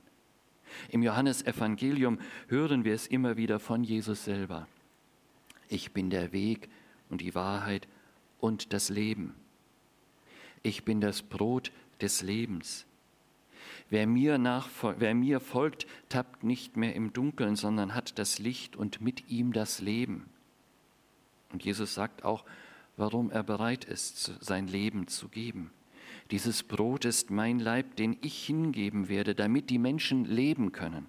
Im 0.89 1.03
Johannesevangelium 1.03 2.19
hören 2.47 2.83
wir 2.83 2.93
es 2.93 3.07
immer 3.07 3.37
wieder 3.37 3.59
von 3.59 3.83
Jesus 3.83 4.25
selber. 4.25 4.67
Ich 5.69 5.91
bin 5.91 6.09
der 6.09 6.31
Weg 6.31 6.69
und 7.09 7.21
die 7.21 7.35
Wahrheit 7.35 7.87
und 8.39 8.73
das 8.73 8.89
Leben. 8.89 9.35
Ich 10.63 10.83
bin 10.83 11.01
das 11.01 11.21
Brot 11.21 11.71
des 12.01 12.21
Lebens. 12.21 12.85
Wer 13.89 14.07
mir, 14.07 14.39
wer 14.97 15.15
mir 15.15 15.39
folgt, 15.39 15.85
tappt 16.09 16.43
nicht 16.43 16.75
mehr 16.75 16.95
im 16.95 17.13
Dunkeln, 17.13 17.55
sondern 17.55 17.93
hat 17.93 18.17
das 18.17 18.39
Licht 18.39 18.75
und 18.75 19.01
mit 19.01 19.29
ihm 19.29 19.53
das 19.53 19.79
Leben. 19.79 20.25
Und 21.51 21.63
Jesus 21.63 21.93
sagt 21.93 22.23
auch, 22.23 22.45
warum 22.97 23.29
er 23.29 23.43
bereit 23.43 23.85
ist, 23.85 24.43
sein 24.43 24.67
Leben 24.67 25.07
zu 25.07 25.29
geben. 25.29 25.71
Dieses 26.31 26.63
Brot 26.63 27.05
ist 27.05 27.29
mein 27.29 27.59
Leib, 27.59 27.95
den 27.97 28.17
ich 28.21 28.45
hingeben 28.45 29.09
werde, 29.09 29.35
damit 29.35 29.69
die 29.69 29.77
Menschen 29.77 30.25
leben 30.25 30.71
können. 30.71 31.05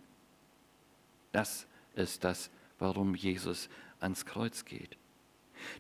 Das 1.33 1.67
ist 1.95 2.25
das, 2.25 2.51
warum 2.79 3.15
Jesus 3.15 3.71
ans 4.01 4.27
Kreuz 4.27 4.65
geht. 4.67 4.99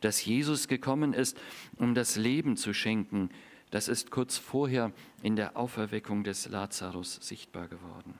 Dass 0.00 0.24
Jesus 0.24 0.68
gekommen 0.68 1.12
ist, 1.12 1.38
um 1.76 1.94
das 1.94 2.16
Leben 2.16 2.56
zu 2.56 2.72
schenken, 2.72 3.28
das 3.70 3.88
ist 3.88 4.10
kurz 4.10 4.38
vorher 4.38 4.92
in 5.22 5.36
der 5.36 5.56
Auferweckung 5.56 6.24
des 6.24 6.48
Lazarus 6.48 7.18
sichtbar 7.22 7.68
geworden. 7.68 8.18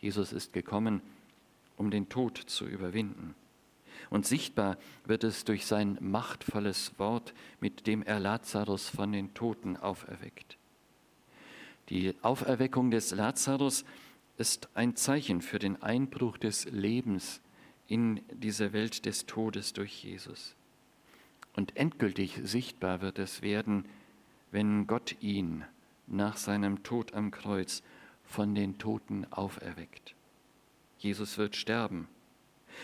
Jesus 0.00 0.32
ist 0.32 0.52
gekommen, 0.52 1.00
um 1.76 1.90
den 1.90 2.08
Tod 2.08 2.38
zu 2.38 2.66
überwinden. 2.66 3.34
Und 4.10 4.26
sichtbar 4.26 4.76
wird 5.04 5.24
es 5.24 5.44
durch 5.44 5.66
sein 5.66 5.98
machtvolles 6.00 6.92
Wort, 6.98 7.34
mit 7.60 7.86
dem 7.86 8.02
er 8.02 8.20
Lazarus 8.20 8.88
von 8.88 9.12
den 9.12 9.34
Toten 9.34 9.76
auferweckt. 9.76 10.56
Die 11.88 12.14
Auferweckung 12.22 12.90
des 12.90 13.12
Lazarus 13.12 13.84
ist 14.36 14.68
ein 14.74 14.96
Zeichen 14.96 15.42
für 15.42 15.58
den 15.58 15.82
Einbruch 15.82 16.38
des 16.38 16.64
Lebens 16.66 17.40
in 17.86 18.20
diese 18.32 18.72
Welt 18.72 19.04
des 19.06 19.26
Todes 19.26 19.72
durch 19.72 20.02
Jesus. 20.02 20.54
Und 21.54 21.76
endgültig 21.76 22.40
sichtbar 22.42 23.00
wird 23.00 23.18
es 23.18 23.42
werden, 23.42 23.84
wenn 24.54 24.86
Gott 24.86 25.16
ihn 25.20 25.64
nach 26.06 26.36
seinem 26.36 26.84
Tod 26.84 27.12
am 27.12 27.32
Kreuz 27.32 27.82
von 28.22 28.54
den 28.54 28.78
Toten 28.78 29.26
auferweckt. 29.32 30.14
Jesus 30.96 31.38
wird 31.38 31.56
sterben, 31.56 32.06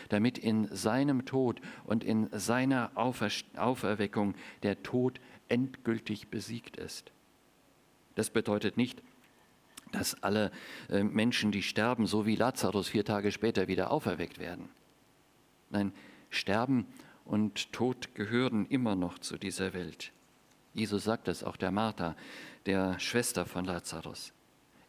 damit 0.08 0.36
in 0.36 0.66
seinem 0.74 1.26
Tod 1.26 1.60
und 1.84 2.02
in 2.02 2.28
seiner 2.32 2.90
Aufer 2.96 3.28
Auferweckung 3.54 4.34
der 4.64 4.82
Tod 4.82 5.20
endgültig 5.48 6.26
besiegt 6.26 6.76
ist. 6.76 7.12
Das 8.16 8.30
bedeutet 8.30 8.76
nicht, 8.76 9.00
dass 9.92 10.20
alle 10.24 10.50
äh, 10.88 11.04
Menschen, 11.04 11.52
die 11.52 11.62
sterben, 11.62 12.06
so 12.06 12.26
wie 12.26 12.34
Lazarus 12.34 12.88
vier 12.88 13.04
Tage 13.04 13.30
später 13.30 13.68
wieder 13.68 13.92
auferweckt 13.92 14.40
werden. 14.40 14.68
Nein, 15.70 15.92
Sterben 16.30 16.86
und 17.24 17.72
Tod 17.72 18.12
gehören 18.16 18.66
immer 18.66 18.96
noch 18.96 19.20
zu 19.20 19.38
dieser 19.38 19.72
Welt. 19.72 20.12
Jesus 20.74 21.04
sagt 21.04 21.28
es 21.28 21.42
auch 21.42 21.56
der 21.56 21.72
Martha, 21.72 22.16
der 22.66 22.98
Schwester 23.00 23.44
von 23.44 23.64
Lazarus. 23.64 24.32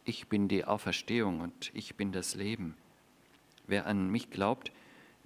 Ich 0.04 0.28
bin 0.28 0.48
die 0.48 0.64
Auferstehung 0.64 1.40
und 1.40 1.70
ich 1.74 1.96
bin 1.96 2.12
das 2.12 2.34
Leben. 2.34 2.76
Wer 3.66 3.86
an 3.86 4.10
mich 4.10 4.30
glaubt, 4.30 4.72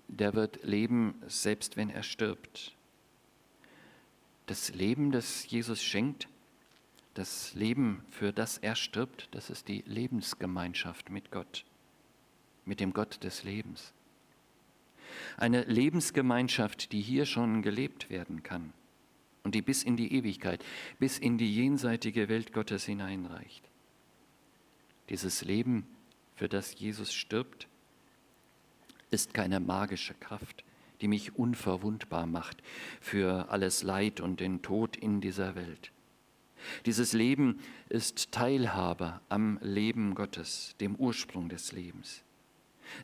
der 0.08 0.34
wird 0.34 0.62
leben, 0.62 1.20
selbst 1.26 1.76
wenn 1.76 1.90
er 1.90 2.02
stirbt. 2.02 2.74
Das 4.46 4.72
Leben, 4.74 5.10
das 5.10 5.50
Jesus 5.50 5.82
schenkt, 5.82 6.28
das 7.14 7.54
Leben, 7.54 8.04
für 8.10 8.32
das 8.32 8.58
er 8.58 8.76
stirbt, 8.76 9.28
das 9.32 9.50
ist 9.50 9.68
die 9.68 9.82
Lebensgemeinschaft 9.86 11.10
mit 11.10 11.30
Gott, 11.30 11.64
mit 12.64 12.80
dem 12.80 12.92
Gott 12.92 13.22
des 13.24 13.42
Lebens. 13.42 13.92
Eine 15.36 15.64
Lebensgemeinschaft, 15.64 16.92
die 16.92 17.00
hier 17.00 17.26
schon 17.26 17.62
gelebt 17.62 18.10
werden 18.10 18.42
kann 18.42 18.72
und 19.46 19.54
die 19.54 19.62
bis 19.62 19.84
in 19.84 19.96
die 19.96 20.12
Ewigkeit, 20.12 20.64
bis 20.98 21.18
in 21.18 21.38
die 21.38 21.54
jenseitige 21.54 22.28
Welt 22.28 22.52
Gottes 22.52 22.84
hineinreicht. 22.84 23.62
Dieses 25.08 25.44
Leben, 25.44 25.86
für 26.34 26.48
das 26.48 26.76
Jesus 26.80 27.14
stirbt, 27.14 27.68
ist 29.12 29.34
keine 29.34 29.60
magische 29.60 30.14
Kraft, 30.14 30.64
die 31.00 31.06
mich 31.06 31.36
unverwundbar 31.36 32.26
macht 32.26 32.60
für 33.00 33.48
alles 33.48 33.84
Leid 33.84 34.20
und 34.20 34.40
den 34.40 34.62
Tod 34.62 34.96
in 34.96 35.20
dieser 35.20 35.54
Welt. 35.54 35.92
Dieses 36.84 37.12
Leben 37.12 37.60
ist 37.88 38.32
Teilhabe 38.32 39.20
am 39.28 39.60
Leben 39.62 40.16
Gottes, 40.16 40.74
dem 40.80 40.96
Ursprung 40.96 41.48
des 41.48 41.70
Lebens. 41.70 42.24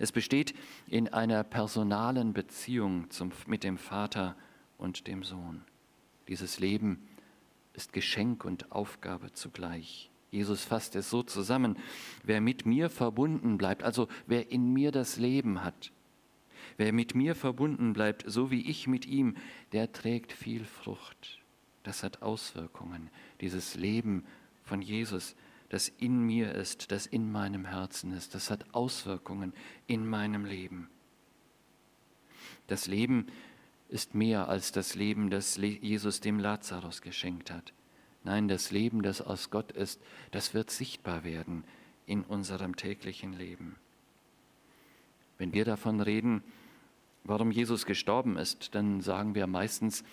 Es 0.00 0.10
besteht 0.10 0.54
in 0.88 1.06
einer 1.06 1.44
personalen 1.44 2.32
Beziehung 2.32 3.08
zum, 3.10 3.30
mit 3.46 3.62
dem 3.62 3.78
Vater 3.78 4.34
und 4.76 5.06
dem 5.06 5.22
Sohn. 5.22 5.62
Dieses 6.32 6.60
Leben 6.60 6.98
ist 7.74 7.92
Geschenk 7.92 8.46
und 8.46 8.72
Aufgabe 8.72 9.34
zugleich. 9.34 10.10
Jesus 10.30 10.64
fasst 10.64 10.96
es 10.96 11.10
so 11.10 11.22
zusammen, 11.22 11.76
wer 12.22 12.40
mit 12.40 12.64
mir 12.64 12.88
verbunden 12.88 13.58
bleibt, 13.58 13.82
also 13.82 14.08
wer 14.26 14.50
in 14.50 14.72
mir 14.72 14.92
das 14.92 15.18
Leben 15.18 15.62
hat, 15.62 15.92
wer 16.78 16.94
mit 16.94 17.14
mir 17.14 17.34
verbunden 17.34 17.92
bleibt, 17.92 18.24
so 18.26 18.50
wie 18.50 18.62
ich 18.62 18.86
mit 18.86 19.04
ihm, 19.04 19.36
der 19.72 19.92
trägt 19.92 20.32
viel 20.32 20.64
Frucht. 20.64 21.42
Das 21.82 22.02
hat 22.02 22.22
Auswirkungen, 22.22 23.10
dieses 23.42 23.74
Leben 23.74 24.24
von 24.62 24.80
Jesus, 24.80 25.36
das 25.68 25.88
in 25.88 26.24
mir 26.24 26.54
ist, 26.54 26.92
das 26.92 27.04
in 27.04 27.30
meinem 27.30 27.66
Herzen 27.66 28.12
ist, 28.12 28.34
das 28.34 28.50
hat 28.50 28.74
Auswirkungen 28.74 29.52
in 29.86 30.06
meinem 30.06 30.46
Leben. 30.46 30.88
Das 32.68 32.86
Leben 32.86 33.26
ist 33.92 34.14
mehr 34.14 34.48
als 34.48 34.72
das 34.72 34.94
Leben, 34.94 35.28
das 35.28 35.56
Jesus 35.56 36.20
dem 36.20 36.38
Lazarus 36.38 37.02
geschenkt 37.02 37.50
hat. 37.50 37.74
Nein, 38.24 38.48
das 38.48 38.70
Leben, 38.70 39.02
das 39.02 39.20
aus 39.20 39.50
Gott 39.50 39.70
ist, 39.72 40.00
das 40.30 40.54
wird 40.54 40.70
sichtbar 40.70 41.24
werden 41.24 41.64
in 42.06 42.22
unserem 42.22 42.74
täglichen 42.74 43.34
Leben. 43.34 43.76
Wenn 45.36 45.52
wir 45.52 45.66
davon 45.66 46.00
reden, 46.00 46.42
warum 47.24 47.50
Jesus 47.50 47.84
gestorben 47.84 48.38
ist, 48.38 48.74
dann 48.74 49.02
sagen 49.02 49.34
wir 49.34 49.46
meistens, 49.46 50.04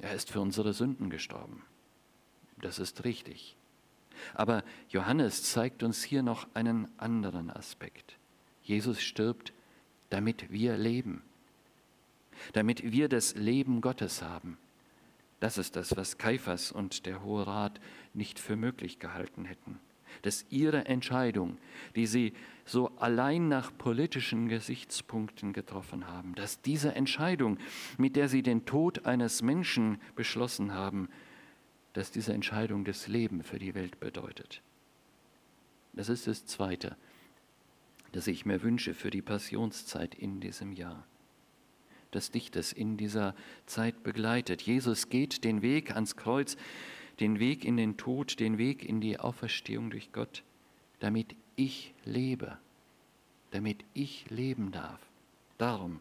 er 0.00 0.14
ist 0.14 0.30
für 0.30 0.40
unsere 0.40 0.72
Sünden 0.72 1.08
gestorben. 1.08 1.62
Das 2.60 2.80
ist 2.80 3.04
richtig. 3.04 3.54
Aber 4.34 4.64
Johannes 4.88 5.44
zeigt 5.44 5.84
uns 5.84 6.02
hier 6.02 6.24
noch 6.24 6.48
einen 6.54 6.88
anderen 6.98 7.50
Aspekt. 7.50 8.16
Jesus 8.64 9.00
stirbt, 9.00 9.52
damit 10.10 10.50
wir 10.50 10.76
leben 10.76 11.22
damit 12.52 12.92
wir 12.92 13.08
das 13.08 13.34
Leben 13.34 13.80
Gottes 13.80 14.22
haben. 14.22 14.58
Das 15.42 15.58
ist 15.58 15.74
das, 15.74 15.96
was 15.96 16.18
Kaiphas 16.18 16.70
und 16.70 17.04
der 17.04 17.24
Hohe 17.24 17.46
Rat 17.46 17.80
nicht 18.14 18.38
für 18.38 18.54
möglich 18.54 19.00
gehalten 19.00 19.44
hätten. 19.44 19.80
Dass 20.22 20.46
ihre 20.50 20.84
Entscheidung, 20.84 21.58
die 21.96 22.06
sie 22.06 22.34
so 22.64 22.90
allein 22.98 23.48
nach 23.48 23.76
politischen 23.76 24.48
Gesichtspunkten 24.48 25.52
getroffen 25.52 26.06
haben, 26.06 26.36
dass 26.36 26.60
diese 26.62 26.94
Entscheidung, 26.94 27.58
mit 27.98 28.14
der 28.14 28.28
sie 28.28 28.42
den 28.42 28.66
Tod 28.66 29.04
eines 29.04 29.42
Menschen 29.42 30.00
beschlossen 30.14 30.74
haben, 30.74 31.08
dass 31.92 32.12
diese 32.12 32.32
Entscheidung 32.32 32.84
das 32.84 33.08
Leben 33.08 33.42
für 33.42 33.58
die 33.58 33.74
Welt 33.74 33.98
bedeutet. 33.98 34.62
Das 35.92 36.08
ist 36.08 36.28
das 36.28 36.46
Zweite, 36.46 36.96
das 38.12 38.28
ich 38.28 38.46
mir 38.46 38.62
wünsche 38.62 38.94
für 38.94 39.10
die 39.10 39.22
Passionszeit 39.22 40.14
in 40.14 40.40
diesem 40.40 40.72
Jahr 40.72 41.04
dass 42.12 42.30
dich 42.30 42.50
das 42.50 42.72
in 42.72 42.96
dieser 42.96 43.34
Zeit 43.66 44.02
begleitet. 44.04 44.62
Jesus 44.62 45.08
geht 45.08 45.42
den 45.42 45.60
Weg 45.62 45.94
ans 45.94 46.16
Kreuz, 46.16 46.56
den 47.18 47.40
Weg 47.40 47.64
in 47.64 47.76
den 47.76 47.96
Tod, 47.96 48.38
den 48.38 48.58
Weg 48.58 48.84
in 48.84 49.00
die 49.00 49.18
Auferstehung 49.18 49.90
durch 49.90 50.12
Gott, 50.12 50.44
damit 51.00 51.34
ich 51.56 51.92
lebe, 52.04 52.56
damit 53.50 53.84
ich 53.94 54.30
leben 54.30 54.70
darf. 54.70 55.00
Darum 55.58 56.00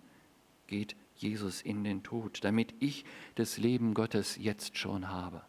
geht 0.68 0.96
Jesus 1.18 1.62
in 1.62 1.84
den 1.84 2.04
Tod, 2.04 2.44
damit 2.44 2.74
ich 2.80 3.06
das 3.36 3.58
Leben 3.58 3.94
Gottes 3.94 4.38
jetzt 4.40 4.78
schon 4.78 5.10
habe. 5.10 5.42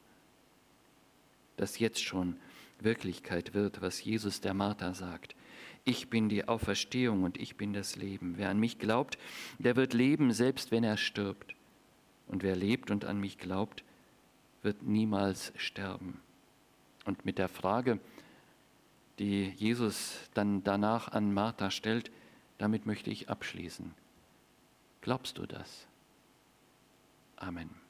Das 1.57 1.79
jetzt 1.79 2.03
schon 2.03 2.37
Wirklichkeit 2.81 3.55
wird, 3.55 3.81
was 3.81 4.03
Jesus 4.03 4.40
der 4.40 4.55
Martha 4.55 4.94
sagt. 4.94 5.35
Ich 5.85 6.09
bin 6.09 6.29
die 6.29 6.47
Auferstehung 6.47 7.25
und 7.25 7.38
ich 7.38 7.57
bin 7.57 7.73
das 7.73 7.97
Leben. 7.97 8.35
Wer 8.37 8.51
an 8.51 8.61
mich 8.61 8.79
glaubt, 8.79 9.18
der 9.59 9.75
wird 9.77 9.95
leben, 9.95 10.33
selbst 10.33 10.71
wenn 10.71 10.85
er 10.85 10.97
stirbt. 10.97 11.55
Und 12.29 12.42
wer 12.42 12.55
lebt 12.55 12.90
und 12.90 13.05
an 13.05 13.18
mich 13.18 13.38
glaubt, 13.38 13.83
wird 14.62 14.83
niemals 14.83 15.53
sterben. 15.57 16.21
Und 17.05 17.25
mit 17.25 17.38
der 17.38 17.49
Frage, 17.49 17.99
die 19.18 19.51
Jesus 19.57 20.31
dann 20.35 20.62
danach 20.62 21.09
an 21.09 21.35
Martha 21.35 21.71
stellt, 21.71 22.11
damit 22.59 22.87
möchte 22.87 23.11
ich 23.11 23.29
abschließen. 23.29 23.92
Glaubst 25.01 25.38
du 25.38 25.47
das? 25.47 25.87
Amen. 27.37 27.82